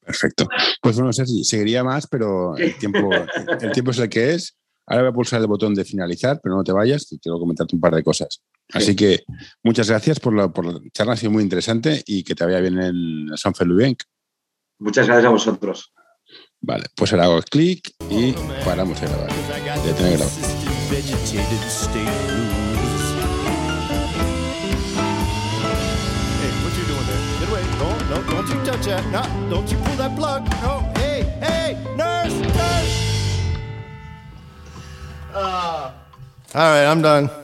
[0.05, 0.47] Perfecto.
[0.81, 3.11] Pues bueno, Sergi, seguiría más, pero el tiempo,
[3.61, 4.57] el tiempo es el que es.
[4.87, 7.75] Ahora voy a pulsar el botón de finalizar, pero no te vayas, y quiero comentarte
[7.75, 8.43] un par de cosas.
[8.73, 9.25] Así que
[9.63, 12.61] muchas gracias por la, por la, charla, ha sido muy interesante y que te vaya
[12.61, 13.97] bien en San Felipe.
[14.79, 15.93] Muchas gracias a vosotros.
[16.61, 18.33] Vale, pues ahora hago clic y
[18.65, 19.31] paramos de grabar.
[19.85, 20.63] De tener grabado.
[28.13, 29.03] No, don't you touch that.
[29.11, 30.45] No, don't you pull that plug.
[30.61, 30.92] No,
[35.35, 35.91] Uh.
[36.55, 37.42] All right, I'm done.